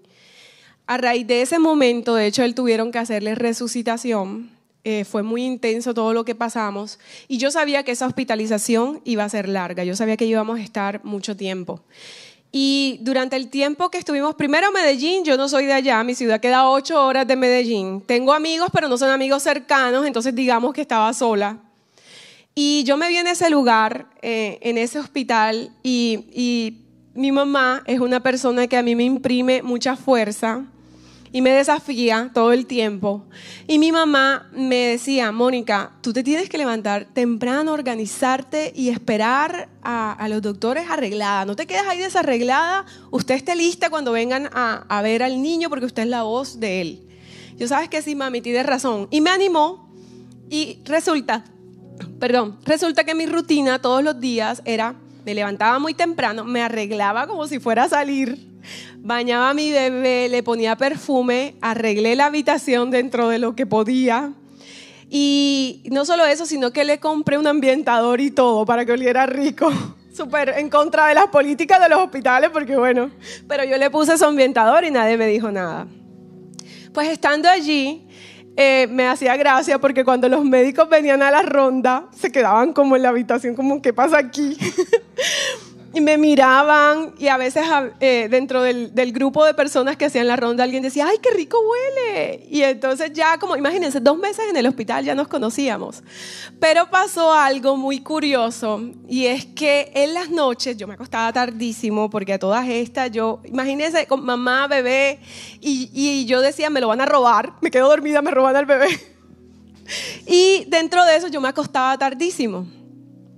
A 0.85 0.97
raíz 0.97 1.25
de 1.25 1.41
ese 1.41 1.59
momento, 1.59 2.15
de 2.15 2.27
hecho, 2.27 2.43
él 2.43 2.55
tuvieron 2.55 2.91
que 2.91 2.99
hacerle 2.99 3.35
resucitación. 3.35 4.51
Eh, 4.85 5.05
fue 5.05 5.23
muy 5.23 5.45
intenso 5.45 5.93
todo 5.93 6.11
lo 6.11 6.25
que 6.25 6.35
pasamos 6.35 6.99
y 7.29 7.37
yo 7.37 7.51
sabía 7.51 7.83
que 7.83 7.93
esa 7.93 8.05
hospitalización 8.05 8.99
iba 9.05 9.23
a 9.23 9.29
ser 9.29 9.47
larga, 9.47 9.85
yo 9.85 9.95
sabía 9.95 10.17
que 10.17 10.25
íbamos 10.25 10.59
a 10.59 10.61
estar 10.61 10.99
mucho 11.05 11.37
tiempo. 11.37 11.81
Y 12.55 12.99
durante 13.01 13.35
el 13.35 13.49
tiempo 13.49 13.89
que 13.89 13.97
estuvimos, 13.97 14.35
primero 14.35 14.71
Medellín, 14.71 15.25
yo 15.25 15.37
no 15.37 15.49
soy 15.49 15.65
de 15.65 15.73
allá, 15.73 16.03
mi 16.03 16.13
ciudad 16.13 16.39
queda 16.39 16.69
ocho 16.69 17.03
horas 17.03 17.25
de 17.25 17.35
Medellín. 17.35 17.99
Tengo 18.01 18.31
amigos, 18.31 18.69
pero 18.71 18.87
no 18.87 18.95
son 18.95 19.09
amigos 19.09 19.41
cercanos, 19.41 20.05
entonces 20.05 20.35
digamos 20.35 20.71
que 20.71 20.81
estaba 20.81 21.11
sola. 21.13 21.57
Y 22.53 22.83
yo 22.83 22.95
me 22.95 23.07
vi 23.07 23.17
en 23.17 23.25
ese 23.25 23.49
lugar, 23.49 24.05
eh, 24.21 24.59
en 24.61 24.77
ese 24.77 24.99
hospital, 24.99 25.71
y 25.81 26.77
mi 27.15 27.31
mamá 27.31 27.81
es 27.87 27.99
una 27.99 28.21
persona 28.21 28.67
que 28.67 28.77
a 28.77 28.83
mí 28.83 28.95
me 28.95 29.03
imprime 29.03 29.63
mucha 29.63 29.95
fuerza 29.95 30.63
y 31.33 31.41
me 31.41 31.49
desafía 31.49 32.29
todo 32.31 32.53
el 32.53 32.67
tiempo. 32.67 33.25
Y 33.67 33.79
mi 33.79 33.91
mamá 33.91 34.49
me 34.53 34.89
decía, 34.89 35.31
Mónica, 35.31 35.91
tú 36.01 36.13
te 36.13 36.23
tienes 36.23 36.47
que 36.47 36.59
levantar 36.59 37.07
temprano, 37.11 37.73
organizarte 37.73 38.71
y 38.75 38.89
esperar 38.89 39.67
a, 39.81 40.27
los 40.29 40.43
doctores 40.43 40.89
arreglada. 40.89 41.43
No 41.45 41.55
te 41.55 41.65
quedes 41.65 41.87
ahí 41.89 41.97
desarreglada. 41.97 42.85
Usted 43.09 43.33
esté 43.33 43.55
lista 43.55 43.89
cuando 43.89 44.11
vengan 44.11 44.47
a, 44.53 44.85
a 44.87 45.01
ver 45.01 45.23
al 45.23 45.41
niño 45.41 45.69
porque 45.69 45.85
usted 45.85 46.03
es 46.03 46.09
la 46.09 46.21
voz 46.21 46.59
de 46.59 46.81
él. 46.81 47.01
Yo 47.57 47.67
sabes 47.67 47.89
que 47.89 48.03
sí, 48.03 48.13
mami, 48.13 48.39
tienes 48.41 48.67
razón. 48.67 49.07
Y 49.09 49.19
me 49.19 49.31
animó 49.31 49.91
y 50.51 50.77
resulta, 50.85 51.45
perdón, 52.19 52.59
resulta 52.63 53.05
que 53.05 53.15
mi 53.15 53.25
rutina 53.25 53.81
todos 53.81 54.03
los 54.03 54.19
días 54.19 54.61
era, 54.65 54.95
me 55.25 55.33
levantaba 55.33 55.79
muy 55.79 55.95
temprano, 55.95 56.43
me 56.45 56.61
arreglaba 56.61 57.25
como 57.25 57.47
si 57.47 57.59
fuera 57.59 57.85
a 57.85 57.89
salir 57.89 58.52
bañaba 58.97 59.49
a 59.49 59.53
mi 59.53 59.71
bebé, 59.71 60.29
le 60.29 60.43
ponía 60.43 60.75
perfume, 60.75 61.55
arreglé 61.61 62.15
la 62.15 62.27
habitación 62.27 62.91
dentro 62.91 63.29
de 63.29 63.39
lo 63.39 63.55
que 63.55 63.65
podía. 63.65 64.33
Y 65.09 65.83
no 65.91 66.05
solo 66.05 66.25
eso, 66.25 66.45
sino 66.45 66.71
que 66.71 66.83
le 66.83 66.99
compré 66.99 67.37
un 67.37 67.47
ambientador 67.47 68.19
y 68.19 68.31
todo 68.31 68.65
para 68.65 68.85
que 68.85 68.93
oliera 68.93 69.25
rico. 69.25 69.71
Súper 70.13 70.49
en 70.57 70.69
contra 70.69 71.07
de 71.07 71.15
las 71.15 71.27
políticas 71.27 71.81
de 71.81 71.89
los 71.89 71.99
hospitales, 71.99 72.49
porque 72.51 72.77
bueno, 72.77 73.09
pero 73.47 73.63
yo 73.63 73.77
le 73.77 73.89
puse 73.89 74.17
su 74.17 74.25
ambientador 74.25 74.83
y 74.83 74.91
nadie 74.91 75.17
me 75.17 75.27
dijo 75.27 75.51
nada. 75.51 75.87
Pues 76.93 77.09
estando 77.09 77.49
allí, 77.49 78.07
eh, 78.55 78.87
me 78.91 79.07
hacía 79.07 79.35
gracia 79.35 79.79
porque 79.79 80.05
cuando 80.05 80.29
los 80.29 80.45
médicos 80.45 80.87
venían 80.87 81.23
a 81.23 81.31
la 81.31 81.41
ronda, 81.41 82.07
se 82.15 82.31
quedaban 82.31 82.71
como 82.71 82.95
en 82.95 83.01
la 83.01 83.09
habitación, 83.09 83.55
como, 83.55 83.81
¿qué 83.81 83.93
pasa 83.93 84.19
aquí? 84.19 84.55
me 86.01 86.17
miraban 86.17 87.13
y 87.19 87.27
a 87.27 87.37
veces 87.37 87.65
eh, 87.99 88.27
dentro 88.29 88.63
del, 88.63 88.91
grupo 89.11 89.45
de 89.45 89.53
personas 89.53 89.95
que 89.95 90.05
hacían 90.05 90.27
la 90.27 90.35
ronda 90.35 90.63
alguien 90.63 90.81
decía, 90.81 91.07
ay, 91.07 91.17
qué 91.21 91.29
rico 91.31 91.57
huele. 91.59 92.47
Y 92.49 92.63
entonces 92.63 93.13
ya 93.13 93.37
como, 93.37 93.55
imagínense, 93.55 93.99
dos 93.99 94.17
meses 94.17 94.45
en 94.49 94.57
el 94.57 94.65
hospital 94.65 95.05
ya 95.05 95.13
nos 95.13 95.27
conocíamos. 95.27 96.03
Pero 96.59 96.89
pasó 96.89 97.31
algo 97.31 97.77
muy 97.77 97.99
curioso 97.99 98.81
y 99.07 99.27
es 99.27 99.45
que 99.45 99.91
en 99.93 100.13
las 100.13 100.29
noches 100.29 100.77
yo 100.77 100.87
me 100.87 100.95
acostaba 100.95 101.31
tardísimo 101.31 102.09
porque 102.09 102.33
a 102.33 102.39
todas 102.39 102.67
estas 102.67 103.11
yo, 103.11 103.41
imagínense, 103.45 104.07
con 104.07 104.25
mamá, 104.25 104.67
bebé, 104.67 105.19
y, 105.61 105.91
y 105.93 106.25
yo 106.25 106.41
decía, 106.41 106.69
me 106.69 106.81
lo 106.81 106.87
van 106.87 107.01
a 107.01 107.05
robar, 107.05 107.53
me 107.61 107.69
quedo 107.69 107.87
dormida, 107.87 108.21
me 108.21 108.31
roban 108.31 108.55
al 108.55 108.65
bebé. 108.65 108.87
Y 110.25 110.63
dentro 110.69 111.03
de 111.03 111.17
eso 111.17 111.27
yo 111.27 111.41
me 111.41 111.49
acostaba 111.49 111.97
tardísimo. 111.97 112.65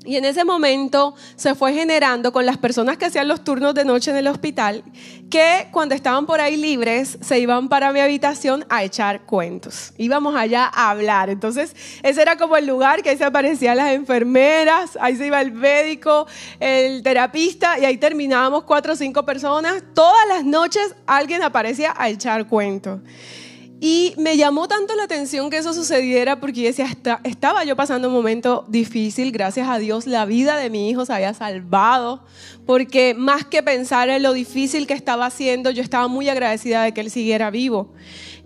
Y 0.06 0.18
en 0.18 0.26
ese 0.26 0.46
momento 0.46 1.16
se 1.36 1.56
fue 1.56 1.74
generando 1.74 2.32
con 2.32 2.46
las 2.46 2.58
personas 2.58 2.98
que 2.98 3.06
hacían 3.06 3.28
los 3.28 3.44
turnos 3.44 3.74
de 3.74 3.86
noche 3.86 4.12
en 4.12 4.18
el 4.18 4.28
hospital, 4.28 4.84
que 5.30 5.68
cuando 5.72 5.96
estaban 5.96 6.26
por 6.26 6.40
ahí 6.40 6.58
libres 6.58 7.18
se 7.22 7.40
iban 7.40 7.68
para 7.68 7.92
mi 7.92 8.00
habitación 8.00 8.66
a 8.70 8.84
echar 8.84 9.22
cuentos. 9.22 9.94
Íbamos 9.98 10.36
allá 10.36 10.70
a 10.72 10.92
hablar. 10.92 11.30
Entonces 11.30 11.76
ese 12.04 12.22
era 12.22 12.38
como 12.38 12.56
el 12.56 12.68
lugar 12.68 13.02
que 13.02 13.10
ahí 13.10 13.18
se 13.18 13.26
aparecían 13.26 13.78
las 13.78 13.92
enfermeras, 13.92 14.98
ahí 15.02 15.16
se 15.16 15.28
iba 15.28 15.42
el 15.42 15.52
médico, 15.52 16.28
el 16.60 17.02
terapista 17.02 17.80
y 17.80 17.86
ahí 17.86 17.98
terminábamos 17.98 18.64
cuatro 18.64 18.94
o 18.94 18.96
cinco 18.96 19.26
personas. 19.26 19.84
Todas 19.94 20.28
las 20.28 20.44
noches 20.44 20.96
alguien 21.08 21.42
aparecía 21.42 21.94
a 21.98 22.10
echar 22.10 22.48
cuentos. 22.48 23.00
Y 23.80 24.14
me 24.18 24.38
llamó 24.38 24.68
tanto 24.68 24.96
la 24.96 25.04
atención 25.04 25.50
que 25.50 25.58
eso 25.58 25.74
sucediera 25.74 26.40
porque 26.40 26.64
decía, 26.64 26.88
estaba 27.24 27.64
yo 27.66 27.76
pasando 27.76 28.08
un 28.08 28.14
momento 28.14 28.66
difícil, 28.70 29.32
gracias 29.32 29.68
a 29.68 29.78
Dios 29.80 30.08
la 30.08 30.26
vida 30.26 30.58
de 30.58 30.70
mi 30.70 30.90
hijo 30.90 31.06
se 31.06 31.14
había 31.14 31.34
salvado, 31.34 32.24
porque 32.66 33.14
más 33.14 33.46
que 33.46 33.62
pensar 33.64 34.10
en 34.10 34.24
lo 34.24 34.34
difícil 34.34 34.88
que 34.88 34.94
estaba 34.94 35.26
haciendo, 35.26 35.72
yo 35.72 35.84
estaba 35.84 36.08
muy 36.08 36.30
agradecida 36.30 36.84
de 36.84 36.94
que 36.94 37.02
él 37.02 37.12
siguiera 37.12 37.52
vivo. 37.52 37.94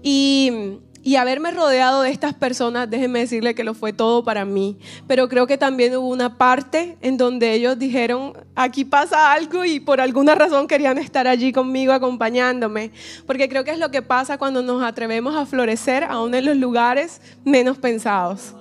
Y 0.02 0.80
y 1.02 1.16
haberme 1.16 1.52
rodeado 1.52 2.02
de 2.02 2.12
estas 2.12 2.34
personas, 2.34 2.90
déjenme 2.90 3.20
decirle 3.20 3.56
que 3.56 3.64
lo 3.64 3.74
fue 3.74 3.94
todo 3.94 4.24
para 4.24 4.44
mí. 4.46 4.78
Pero 5.08 5.30
creo 5.30 5.48
que 5.48 5.58
también 5.58 5.96
hubo 5.96 6.08
una 6.08 6.38
parte 6.38 6.98
en 7.02 7.18
donde 7.18 7.54
ellos 7.54 7.80
dijeron, 7.80 8.34
aquí 8.56 8.84
pasa 8.84 9.32
algo 9.32 9.64
y 9.64 9.80
por 9.80 10.02
alguna 10.02 10.36
razón 10.36 10.68
querían 10.68 10.98
estar 10.98 11.28
allí 11.28 11.54
conmigo 11.54 11.94
acompañándome. 11.94 12.92
Porque 13.26 13.48
creo 13.48 13.64
que 13.64 13.72
es 13.72 13.80
lo 13.80 13.92
que 13.92 14.02
pasa 14.02 14.38
cuando 14.38 14.62
nos 14.62 14.84
atrevemos 14.84 15.36
a 15.36 15.46
florecer 15.46 16.04
aún 16.04 16.36
en 16.36 16.46
los 16.46 16.58
lugares 16.58 17.22
menos 17.46 17.78
pensados. 17.78 18.54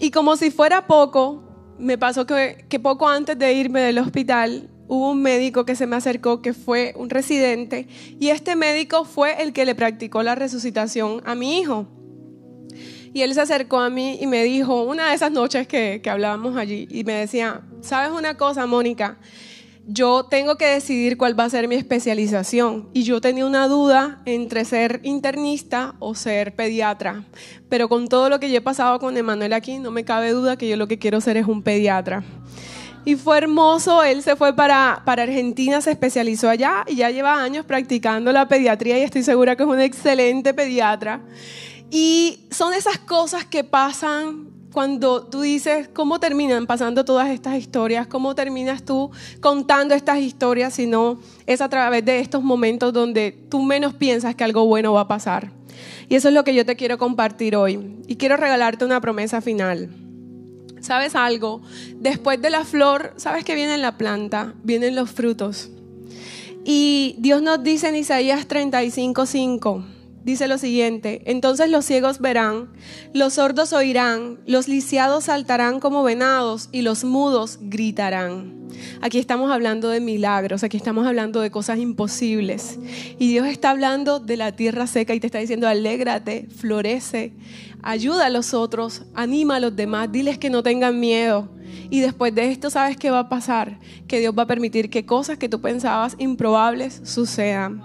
Y 0.00 0.10
como 0.10 0.36
si 0.36 0.50
fuera 0.50 0.86
poco, 0.86 1.42
me 1.78 1.98
pasó 1.98 2.26
que, 2.26 2.64
que 2.68 2.80
poco 2.80 3.08
antes 3.08 3.38
de 3.38 3.52
irme 3.52 3.80
del 3.80 3.98
hospital, 3.98 4.68
hubo 4.88 5.10
un 5.10 5.22
médico 5.22 5.64
que 5.64 5.76
se 5.76 5.86
me 5.86 5.96
acercó 5.96 6.42
que 6.42 6.54
fue 6.54 6.94
un 6.96 7.10
residente 7.10 7.86
y 8.18 8.30
este 8.30 8.56
médico 8.56 9.04
fue 9.04 9.42
el 9.42 9.52
que 9.52 9.64
le 9.64 9.74
practicó 9.74 10.22
la 10.22 10.34
resucitación 10.34 11.22
a 11.24 11.34
mi 11.34 11.60
hijo. 11.60 11.86
Y 13.12 13.22
él 13.22 13.32
se 13.34 13.40
acercó 13.40 13.78
a 13.78 13.90
mí 13.90 14.18
y 14.20 14.26
me 14.26 14.44
dijo, 14.44 14.82
una 14.82 15.08
de 15.08 15.14
esas 15.14 15.32
noches 15.32 15.66
que, 15.66 16.00
que 16.02 16.10
hablábamos 16.10 16.56
allí, 16.56 16.86
y 16.90 17.04
me 17.04 17.14
decía, 17.14 17.62
¿sabes 17.80 18.12
una 18.12 18.36
cosa, 18.36 18.66
Mónica? 18.66 19.18
Yo 19.90 20.24
tengo 20.24 20.56
que 20.56 20.66
decidir 20.66 21.16
cuál 21.16 21.38
va 21.38 21.44
a 21.44 21.50
ser 21.50 21.66
mi 21.66 21.74
especialización. 21.74 22.90
Y 22.92 23.04
yo 23.04 23.22
tenía 23.22 23.46
una 23.46 23.66
duda 23.68 24.20
entre 24.26 24.66
ser 24.66 25.00
internista 25.02 25.94
o 25.98 26.14
ser 26.14 26.54
pediatra. 26.54 27.24
Pero 27.70 27.88
con 27.88 28.06
todo 28.06 28.28
lo 28.28 28.38
que 28.38 28.50
yo 28.50 28.58
he 28.58 28.60
pasado 28.60 28.98
con 28.98 29.16
Emanuel 29.16 29.54
aquí, 29.54 29.78
no 29.78 29.90
me 29.90 30.04
cabe 30.04 30.32
duda 30.32 30.58
que 30.58 30.68
yo 30.68 30.76
lo 30.76 30.88
que 30.88 30.98
quiero 30.98 31.22
ser 31.22 31.38
es 31.38 31.46
un 31.46 31.62
pediatra. 31.62 32.22
Y 33.08 33.16
fue 33.16 33.38
hermoso, 33.38 34.02
él 34.02 34.22
se 34.22 34.36
fue 34.36 34.54
para, 34.54 35.00
para 35.06 35.22
Argentina, 35.22 35.80
se 35.80 35.92
especializó 35.92 36.50
allá 36.50 36.84
y 36.86 36.96
ya 36.96 37.10
lleva 37.10 37.42
años 37.42 37.64
practicando 37.64 38.30
la 38.32 38.48
pediatría 38.48 38.98
y 38.98 39.02
estoy 39.02 39.22
segura 39.22 39.56
que 39.56 39.62
es 39.62 39.68
un 39.70 39.80
excelente 39.80 40.52
pediatra. 40.52 41.22
Y 41.90 42.40
son 42.50 42.74
esas 42.74 42.98
cosas 42.98 43.46
que 43.46 43.64
pasan 43.64 44.50
cuando 44.74 45.22
tú 45.24 45.40
dices, 45.40 45.88
¿cómo 45.88 46.20
terminan 46.20 46.66
pasando 46.66 47.02
todas 47.06 47.30
estas 47.30 47.56
historias? 47.56 48.06
¿Cómo 48.06 48.34
terminas 48.34 48.82
tú 48.82 49.10
contando 49.40 49.94
estas 49.94 50.18
historias 50.18 50.74
si 50.74 50.86
no 50.86 51.18
es 51.46 51.62
a 51.62 51.70
través 51.70 52.04
de 52.04 52.20
estos 52.20 52.42
momentos 52.42 52.92
donde 52.92 53.32
tú 53.48 53.62
menos 53.62 53.94
piensas 53.94 54.34
que 54.34 54.44
algo 54.44 54.66
bueno 54.66 54.92
va 54.92 55.00
a 55.00 55.08
pasar? 55.08 55.50
Y 56.10 56.16
eso 56.16 56.28
es 56.28 56.34
lo 56.34 56.44
que 56.44 56.54
yo 56.54 56.66
te 56.66 56.76
quiero 56.76 56.98
compartir 56.98 57.56
hoy. 57.56 58.02
Y 58.06 58.16
quiero 58.16 58.36
regalarte 58.36 58.84
una 58.84 59.00
promesa 59.00 59.40
final. 59.40 60.07
¿Sabes 60.80 61.14
algo? 61.14 61.60
Después 61.96 62.40
de 62.40 62.50
la 62.50 62.64
flor, 62.64 63.12
¿sabes 63.16 63.44
que 63.44 63.54
viene 63.54 63.74
en 63.74 63.82
la 63.82 63.96
planta? 63.96 64.54
Vienen 64.62 64.94
los 64.94 65.10
frutos. 65.10 65.70
Y 66.64 67.16
Dios 67.18 67.42
nos 67.42 67.62
dice 67.62 67.88
en 67.88 67.96
Isaías 67.96 68.46
35:5 68.46 69.97
dice 70.24 70.48
lo 70.48 70.58
siguiente, 70.58 71.22
entonces 71.26 71.70
los 71.70 71.84
ciegos 71.84 72.18
verán, 72.20 72.70
los 73.14 73.34
sordos 73.34 73.72
oirán, 73.72 74.38
los 74.46 74.68
lisiados 74.68 75.24
saltarán 75.24 75.80
como 75.80 76.02
venados 76.02 76.68
y 76.72 76.82
los 76.82 77.04
mudos 77.04 77.58
gritarán. 77.62 78.58
Aquí 79.00 79.18
estamos 79.18 79.50
hablando 79.50 79.88
de 79.88 80.00
milagros, 80.00 80.62
aquí 80.62 80.76
estamos 80.76 81.06
hablando 81.06 81.40
de 81.40 81.50
cosas 81.50 81.78
imposibles. 81.78 82.78
Y 83.18 83.28
Dios 83.28 83.46
está 83.46 83.70
hablando 83.70 84.20
de 84.20 84.36
la 84.36 84.52
tierra 84.52 84.86
seca 84.86 85.14
y 85.14 85.20
te 85.20 85.26
está 85.26 85.38
diciendo, 85.38 85.66
alégrate, 85.66 86.46
florece, 86.54 87.32
ayuda 87.82 88.26
a 88.26 88.30
los 88.30 88.54
otros, 88.54 89.02
anima 89.14 89.56
a 89.56 89.60
los 89.60 89.74
demás, 89.74 90.12
diles 90.12 90.38
que 90.38 90.50
no 90.50 90.62
tengan 90.62 91.00
miedo. 91.00 91.48
Y 91.90 92.00
después 92.00 92.34
de 92.34 92.50
esto, 92.50 92.70
¿sabes 92.70 92.96
qué 92.96 93.10
va 93.10 93.20
a 93.20 93.28
pasar? 93.28 93.78
Que 94.06 94.20
Dios 94.20 94.34
va 94.36 94.42
a 94.42 94.46
permitir 94.46 94.90
que 94.90 95.06
cosas 95.06 95.38
que 95.38 95.48
tú 95.48 95.60
pensabas 95.60 96.16
improbables 96.18 97.00
sucedan. 97.04 97.82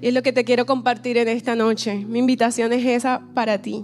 Y 0.00 0.08
es 0.08 0.14
lo 0.14 0.22
que 0.22 0.32
te 0.32 0.44
quiero 0.44 0.66
compartir 0.66 1.18
en 1.18 1.28
esta 1.28 1.54
noche. 1.54 1.94
Mi 1.94 2.18
invitación 2.18 2.72
es 2.72 2.86
esa 2.86 3.22
para 3.34 3.60
ti. 3.60 3.82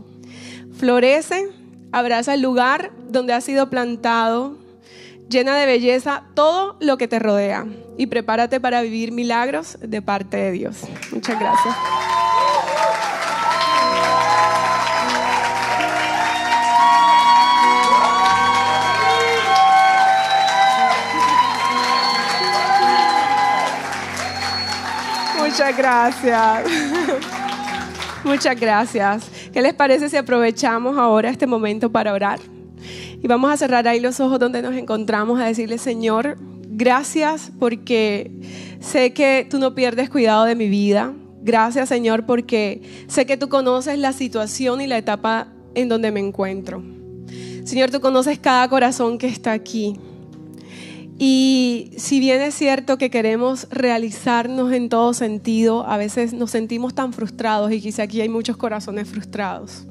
Florece, 0.79 1.49
abraza 1.93 2.35
el 2.35 2.43
lugar 2.43 2.93
donde 3.09 3.33
has 3.33 3.45
sido 3.45 3.71
plantado, 3.71 4.57
llena 5.29 5.57
de 5.57 5.67
belleza 5.67 6.25
todo 6.35 6.77
lo 6.81 6.99
que 6.99 7.09
te 7.09 7.19
rodea 7.19 7.67
y 7.97 8.07
prepárate 8.07 8.61
para 8.61 8.83
vivir 8.83 9.13
milagros 9.13 9.79
de 9.81 10.03
parte 10.03 10.37
de 10.37 10.53
Dios. 10.53 10.83
Muchas 11.13 11.39
gracias. 11.39 11.75
Muchas 25.67 25.79
gracias. 25.79 26.65
Muchas 28.25 28.61
gracias. 28.61 29.31
¿Qué 29.53 29.61
les 29.61 29.75
parece 29.75 30.09
si 30.09 30.17
aprovechamos 30.17 30.97
ahora 30.97 31.29
este 31.29 31.49
momento 31.49 31.91
para 31.91 32.13
orar? 32.13 32.39
Y 33.21 33.27
vamos 33.27 33.51
a 33.51 33.57
cerrar 33.57 33.89
ahí 33.89 33.99
los 33.99 34.21
ojos 34.21 34.39
donde 34.39 34.63
nos 34.63 34.77
encontramos 34.77 35.41
a 35.41 35.47
decirle, 35.47 35.79
Señor, 35.79 36.37
gracias 36.69 37.51
porque 37.59 38.31
sé 38.79 39.13
que 39.13 39.45
tú 39.51 39.59
no 39.59 39.75
pierdes 39.75 40.09
cuidado 40.09 40.45
de 40.45 40.55
mi 40.55 40.69
vida. 40.69 41.13
Gracias, 41.43 41.89
Señor, 41.89 42.27
porque 42.27 42.83
sé 43.09 43.27
que 43.27 43.37
tú 43.37 43.49
conoces 43.49 43.99
la 43.99 44.13
situación 44.13 44.81
y 44.81 44.87
la 44.87 44.99
etapa 44.99 45.49
en 45.75 45.89
donde 45.89 46.13
me 46.13 46.21
encuentro. 46.21 46.81
Señor, 47.65 47.91
tú 47.91 48.01
conoces 48.01 48.39
cada 48.39 48.69
corazón 48.69 49.19
que 49.19 49.27
está 49.27 49.51
aquí. 49.51 49.99
Y 51.19 51.93
si 51.97 52.21
bien 52.21 52.43
es 52.43 52.55
cierto 52.55 52.99
que 52.99 53.09
queremos 53.09 53.69
realizarnos 53.71 54.73
en 54.73 54.91
todo 54.91 55.15
sentido, 55.15 55.87
a 55.87 55.97
veces 55.97 56.35
nos 56.35 56.51
sentimos 56.51 56.95
tan 56.95 57.15
frustrados 57.15 57.73
y 57.73 57.81
quizá 57.81 58.03
aquí 58.03 58.21
hay 58.21 58.29
muchos 58.29 58.59
corazones 58.59 59.09
frustrados, 59.09 59.87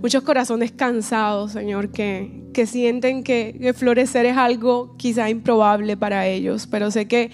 muchos 0.00 0.22
corazones 0.22 0.70
cansados, 0.70 1.52
Señor, 1.52 1.90
que, 1.90 2.44
que 2.54 2.66
sienten 2.66 3.24
que, 3.24 3.56
que 3.60 3.74
florecer 3.74 4.26
es 4.26 4.36
algo 4.36 4.96
quizá 4.96 5.28
improbable 5.28 5.96
para 5.96 6.28
ellos, 6.28 6.68
pero 6.68 6.92
sé 6.92 7.08
que 7.08 7.32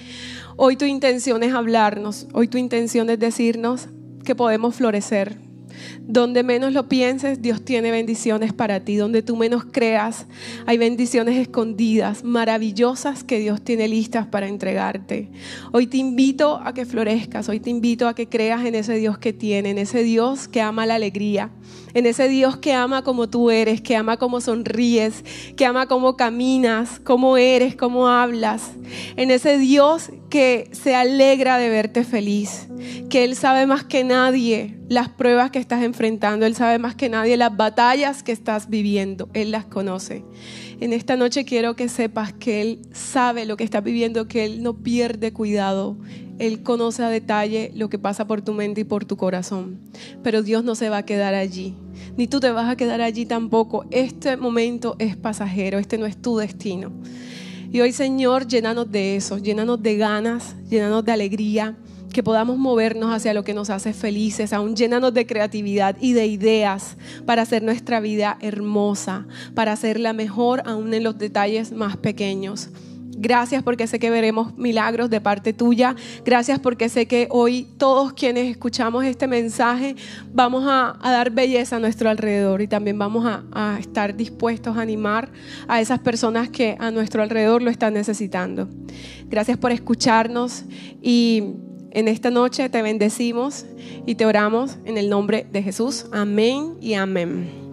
hoy 0.57 0.77
tu 0.77 0.87
intención 0.87 1.43
es 1.43 1.53
hablarnos, 1.53 2.29
hoy 2.33 2.49
tu 2.49 2.57
intención 2.57 3.11
es 3.11 3.19
decirnos 3.19 3.89
que 4.25 4.35
podemos 4.35 4.77
florecer, 4.77 5.46
donde 6.01 6.43
menos 6.43 6.73
lo 6.73 6.89
pienses, 6.89 7.43
Dios 7.43 7.65
tiene 7.65 7.91
bendiciones 7.91 8.53
para 8.53 8.81
ti. 8.81 8.97
Donde 8.97 9.23
tú 9.23 9.37
menos 9.37 9.65
creas, 9.71 10.27
hay 10.67 10.79
bendiciones 10.79 11.37
escondidas, 11.37 12.25
maravillosas 12.25 13.25
que 13.25 13.39
Dios 13.39 13.63
tiene 13.63 13.89
listas 13.89 14.27
para 14.27 14.49
entregarte. 14.49 15.29
Hoy 15.73 15.87
te 15.87 15.97
invito 15.97 16.61
a 16.63 16.75
que 16.75 16.87
florezcas, 16.87 17.49
hoy 17.49 17.61
te 17.61 17.71
invito 17.71 18.09
a 18.09 18.15
que 18.15 18.29
creas 18.29 18.65
en 18.65 18.75
ese 18.75 18.95
Dios 18.95 19.19
que 19.19 19.33
tiene, 19.33 19.71
en 19.71 19.79
ese 19.79 20.03
Dios 20.03 20.49
que 20.49 20.61
ama 20.61 20.87
la 20.87 20.95
alegría, 20.95 21.51
en 21.95 22.07
ese 22.07 22.29
Dios 22.29 22.57
que 22.57 22.73
ama 22.73 23.03
como 23.03 23.29
tú 23.29 23.51
eres, 23.51 23.81
que 23.81 23.97
ama 23.97 24.17
como 24.17 24.41
sonríes, 24.41 25.25
que 25.57 25.65
ama 25.65 25.87
como 25.87 26.17
caminas, 26.17 27.01
cómo 27.03 27.37
eres, 27.37 27.75
cómo 27.75 28.09
hablas, 28.09 28.73
en 29.17 29.31
ese 29.31 29.59
Dios 29.59 30.11
que 30.37 30.69
se 30.73 30.95
alegra 30.95 31.57
de 31.57 31.71
verte 31.71 32.05
feliz, 32.05 32.69
que 33.09 33.25
Él 33.25 33.37
sabe 33.37 33.67
más 33.67 33.85
que 33.85 34.05
nadie 34.05 34.77
las 34.87 35.09
pruebas 35.09 35.51
que 35.51 35.59
estás 35.59 35.83
enfrentando, 35.83 36.45
Él 36.45 36.55
sabe 36.55 36.79
más 36.79 36.95
que 36.95 37.09
nadie 37.09 37.39
las 37.39 37.57
batallas 37.57 38.23
que 38.23 38.33
estás 38.33 38.69
viviendo, 38.69 39.31
Él 39.33 39.51
las 39.51 39.65
conoce. 39.65 40.27
En 40.79 40.93
esta 40.93 41.17
noche 41.17 41.47
quiero 41.47 41.75
que 41.75 41.89
sepas 41.89 42.35
que 42.35 42.61
Él 42.61 42.83
sabe 42.93 43.47
lo 43.47 43.57
que 43.57 43.65
estás 43.65 43.83
viviendo, 43.83 44.29
que 44.29 44.45
Él 44.45 44.63
no 44.63 44.77
pierde 44.83 45.33
cuidado, 45.33 45.97
Él 46.39 46.63
conoce 46.63 47.03
a 47.03 47.09
detalle 47.09 47.73
lo 47.75 47.89
que 47.89 47.99
pasa 47.99 48.27
por 48.27 48.43
tu 48.43 48.53
mente 48.53 48.83
y 48.83 48.85
por 48.85 49.07
tu 49.07 49.17
corazón, 49.17 49.81
pero 50.23 50.43
Dios 50.43 50.65
no 50.65 50.75
se 50.75 50.91
va 50.91 50.99
a 50.99 51.07
quedar 51.07 51.33
allí, 51.33 51.75
ni 52.19 52.27
tú 52.27 52.41
te 52.41 52.51
vas 52.51 52.69
a 52.69 52.77
quedar 52.77 53.01
allí 53.01 53.25
tampoco. 53.25 53.87
Este 53.91 54.37
momento 54.37 54.97
es 54.99 55.17
pasajero, 55.17 55.79
este 55.79 55.97
no 55.97 56.05
es 56.05 56.21
tu 56.21 56.37
destino. 56.37 56.93
Y 57.77 57.81
hoy, 57.83 57.93
Señor, 57.93 58.47
llénanos 58.47 58.91
de 58.91 59.17
eso, 59.17 59.37
llénanos 59.37 59.83
de 59.83 59.99
ganas, 59.99 60.57
llénanos 60.71 61.05
de 61.05 61.13
alegría, 61.13 61.77
que 62.11 62.23
podamos 62.23 62.57
movernos 62.57 63.13
hacia 63.13 63.35
lo 63.35 63.45
que 63.45 63.53
nos 63.53 63.69
hace 63.69 63.93
felices, 63.93 64.55
aún 64.55 64.75
llénanos 64.75 65.13
de 65.13 65.27
creatividad 65.27 65.95
y 66.01 66.15
de 66.15 66.25
ideas 66.25 66.97
para 67.27 67.43
hacer 67.43 67.63
nuestra 67.63 68.01
vida 68.01 68.39
hermosa, 68.41 69.27
para 69.55 69.73
hacerla 69.73 70.15
mejor 70.15 70.63
aún 70.65 70.95
en 70.95 71.05
los 71.05 71.19
detalles 71.19 71.71
más 71.73 71.99
pequeños. 71.99 72.71
Gracias 73.19 73.63
porque 73.63 73.87
sé 73.87 73.99
que 73.99 74.11
veremos 74.11 74.57
milagros 74.59 75.09
de 75.09 75.23
parte 75.23 75.55
tuya. 75.55 75.97
Gracias 76.25 76.59
porque 76.59 76.91
sé 76.91 77.07
que 77.07 77.29
hoy 77.31 77.67
todos 77.79 78.13
quienes 78.13 78.51
escuchamos 78.51 79.05
este 79.05 79.27
mensaje 79.27 79.97
vamos 80.35 80.65
a, 80.67 80.99
dar 81.03 81.31
belleza 81.31 81.77
a 81.77 81.79
nuestro 81.79 82.11
alrededor 82.11 82.61
y 82.61 82.69
también 82.69 82.99
vamos 82.99 83.25
a, 83.27 83.79
estar 83.81 84.17
dispuestos 84.17 84.77
a 84.77 84.83
animar 84.83 85.31
a 85.67 85.81
esas 85.81 85.99
personas 86.01 86.51
que 86.51 86.77
a 86.79 86.91
nuestro 86.91 87.23
alrededor 87.23 87.63
lo 87.63 87.71
están 87.71 87.95
necesitando. 87.95 88.69
Gracias 89.29 89.57
por 89.57 89.73
escucharnos 89.73 90.65
y 91.03 91.55
en 91.93 92.09
esta 92.09 92.31
noche 92.31 92.69
te 92.69 92.83
bendecimos 92.83 93.65
y 94.05 94.17
te 94.17 94.27
oramos 94.27 94.77
en 94.85 94.99
el 94.99 95.09
nombre 95.09 95.47
de 95.51 95.63
Jesús. 95.63 96.07
Amén 96.13 96.75
y 96.83 96.95
amén. 96.95 97.66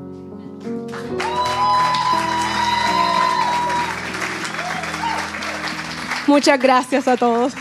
Muchas 6.34 6.60
gracias 6.60 7.08
a 7.08 7.16
todos. 7.16 7.54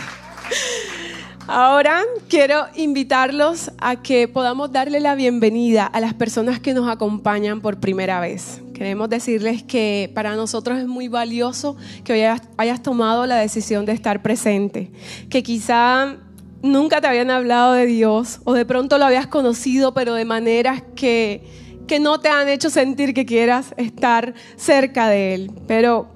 Ahora 1.45 2.01
quiero 2.27 2.65
invitarlos 2.73 3.71
a 3.77 4.01
que 4.01 4.27
podamos 4.27 4.71
darle 4.71 4.99
la 4.99 5.13
bienvenida 5.13 5.85
a 5.85 5.99
las 5.99 6.15
personas 6.15 6.59
que 6.59 6.73
nos 6.73 6.89
acompañan 6.89 7.61
por 7.61 7.79
primera 7.79 8.19
vez. 8.19 8.63
Queremos 8.73 9.09
decirles 9.09 9.61
que 9.61 10.11
para 10.15 10.35
nosotros 10.35 10.79
es 10.79 10.87
muy 10.87 11.07
valioso 11.07 11.77
que 12.03 12.13
hoy 12.13 12.39
hayas, 12.57 12.81
tomado 12.81 13.27
la 13.27 13.35
decisión 13.35 13.85
de 13.85 13.91
estar 13.91 14.23
presente, 14.23 14.91
que 15.29 15.43
quizá 15.43 16.17
nunca 16.63 16.99
te 16.99 17.05
habían 17.05 17.29
hablado 17.29 17.73
de 17.73 17.85
Dios 17.85 18.39
o 18.43 18.53
de 18.53 18.65
pronto 18.65 18.97
lo 18.97 19.05
habías 19.05 19.27
conocido 19.27 19.93
pero 19.93 20.15
de 20.15 20.25
maneras 20.25 20.81
que, 20.95 21.43
que 21.85 21.99
no 21.99 22.19
te 22.19 22.29
han 22.29 22.49
hecho 22.49 22.71
sentir 22.71 23.13
que 23.13 23.27
quieras 23.27 23.75
estar 23.77 24.33
cerca 24.55 25.09
de 25.09 25.35
Él. 25.35 25.51
Pero 25.67 26.12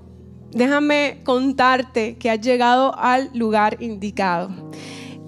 déjame 0.58 1.20
contarte 1.24 2.16
que 2.18 2.30
has 2.30 2.42
llegado 2.42 2.98
al 2.98 3.30
lugar 3.34 3.78
indicado. 3.80 4.50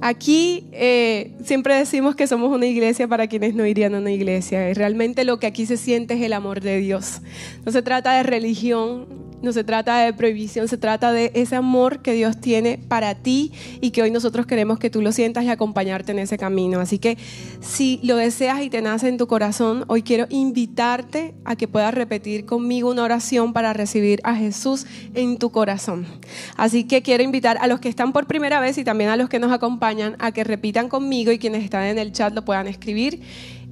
Aquí 0.02 0.68
eh, 0.72 1.34
siempre 1.44 1.76
decimos 1.76 2.16
que 2.16 2.26
somos 2.26 2.56
una 2.56 2.66
iglesia 2.66 3.08
para 3.08 3.28
quienes 3.28 3.54
no 3.54 3.66
irían 3.66 3.96
a 3.96 4.00
una 4.00 4.12
iglesia. 4.12 4.70
Y 4.70 4.74
realmente 4.74 5.26
lo 5.26 5.40
que 5.40 5.48
aquí 5.48 5.66
se 5.66 5.76
siente 5.76 6.14
es 6.14 6.22
el 6.22 6.32
amor 6.34 6.62
de 6.62 6.78
Dios. 6.80 7.22
No 7.66 7.72
se 7.72 7.82
trata 7.82 8.14
de 8.14 8.24
religión 8.24 9.08
no 9.42 9.54
se 9.54 9.64
trata 9.64 10.00
de 10.00 10.14
prohibición, 10.14 10.68
se 10.68 10.78
trata 10.78 11.12
de 11.12 11.32
ese 11.34 11.56
amor 11.56 12.02
que 12.02 12.14
Dios 12.14 12.40
tiene 12.40 12.78
para 12.78 13.16
ti 13.16 13.52
y 13.82 13.92
que 13.92 14.02
hoy 14.02 14.12
nosotros 14.12 14.46
queremos 14.46 14.80
que 14.80 14.90
tú 14.90 15.02
lo 15.02 15.12
sientas 15.12 15.44
y 15.46 15.50
acompañarte 15.50 16.12
en 16.12 16.20
ese 16.20 16.38
camino. 16.38 16.80
Así 16.80 17.00
que 17.00 17.18
si 17.62 18.00
lo 18.04 18.16
deseas 18.16 18.62
y 18.62 18.70
te 18.70 18.82
nace 18.82 19.08
en 19.08 19.18
tu 19.18 19.28
corazón, 19.28 19.86
hoy 19.88 20.04
quiero 20.04 20.26
invitarte 20.30 21.34
a 21.46 21.56
que 21.56 21.68
puedas 21.68 21.94
repetir 21.94 22.46
conmigo 22.46 22.90
una 22.90 23.04
oración 23.04 23.54
para 23.54 23.74
recibir 23.74 24.20
a 24.24 24.36
Jesús 24.36 24.86
en 25.14 25.38
tu 25.38 25.52
corazón. 25.52 26.06
Así 26.58 26.84
que 26.84 27.02
quiero 27.02 27.24
invitar 27.24 27.58
a 27.62 27.68
los 27.68 27.80
que 27.80 27.90
están 27.90 28.14
por 28.14 28.28
primera 28.28 28.60
vez 28.60 28.78
y 28.78 28.84
también 28.84 29.10
a 29.10 29.18
los 29.18 29.30
que 29.30 29.40
nos 29.40 29.52
acompañan 29.52 30.16
a 30.20 30.32
que 30.32 30.44
repitan 30.44 30.90
conmigo 30.90 31.32
y 31.32 31.40
quienes 31.40 31.64
están 31.64 31.86
en 31.86 31.98
el 31.98 32.12
chat 32.12 32.34
lo 32.34 32.46
puedan 32.46 32.68
escribir 32.68 33.22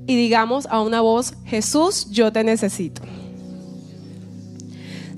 y 0.07 0.15
digamos 0.15 0.67
a 0.67 0.81
una 0.81 1.01
voz, 1.01 1.33
Jesús, 1.45 2.09
yo 2.09 2.31
te 2.31 2.43
necesito. 2.43 3.01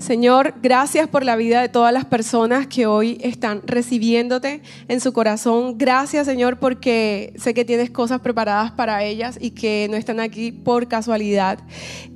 Señor, 0.00 0.54
gracias 0.62 1.08
por 1.08 1.26
la 1.26 1.36
vida 1.36 1.60
de 1.60 1.68
todas 1.68 1.92
las 1.92 2.06
personas 2.06 2.66
que 2.66 2.86
hoy 2.86 3.18
están 3.20 3.60
recibiéndote 3.66 4.62
en 4.88 4.98
su 4.98 5.12
corazón. 5.12 5.76
Gracias, 5.76 6.26
Señor, 6.26 6.58
porque 6.58 7.34
sé 7.36 7.52
que 7.52 7.66
tienes 7.66 7.90
cosas 7.90 8.20
preparadas 8.20 8.72
para 8.72 9.04
ellas 9.04 9.36
y 9.38 9.50
que 9.50 9.88
no 9.90 9.98
están 9.98 10.18
aquí 10.18 10.52
por 10.52 10.88
casualidad, 10.88 11.58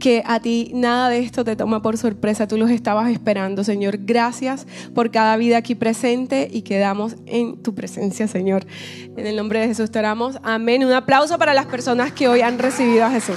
que 0.01 0.23
a 0.25 0.41
ti 0.41 0.71
nada 0.75 1.11
de 1.11 1.19
esto 1.19 1.45
te 1.45 1.57
toma 1.57 1.83
por 1.83 1.99
sorpresa, 1.99 2.49
tú 2.49 2.57
los 2.57 2.71
estabas 2.71 3.11
esperando, 3.11 3.63
Señor. 3.65 3.99
Gracias 4.01 4.67
por 4.95 5.11
cada 5.11 5.37
vida 5.37 5.59
aquí 5.59 5.75
presente 5.75 6.49
y 6.51 6.63
quedamos 6.63 7.17
en 7.27 7.63
tu 7.63 7.75
presencia, 7.75 8.27
Señor. 8.27 8.67
En 9.15 9.27
el 9.27 9.37
nombre 9.37 9.61
de 9.61 9.67
Jesús 9.67 9.91
te 9.91 9.99
oramos. 9.99 10.39
Amén. 10.43 10.87
Un 10.87 10.93
aplauso 10.93 11.37
para 11.37 11.53
las 11.53 11.67
personas 11.67 12.13
que 12.13 12.29
hoy 12.29 12.41
han 12.41 12.59
recibido 12.59 13.05
a 13.05 13.11
Jesús. 13.11 13.37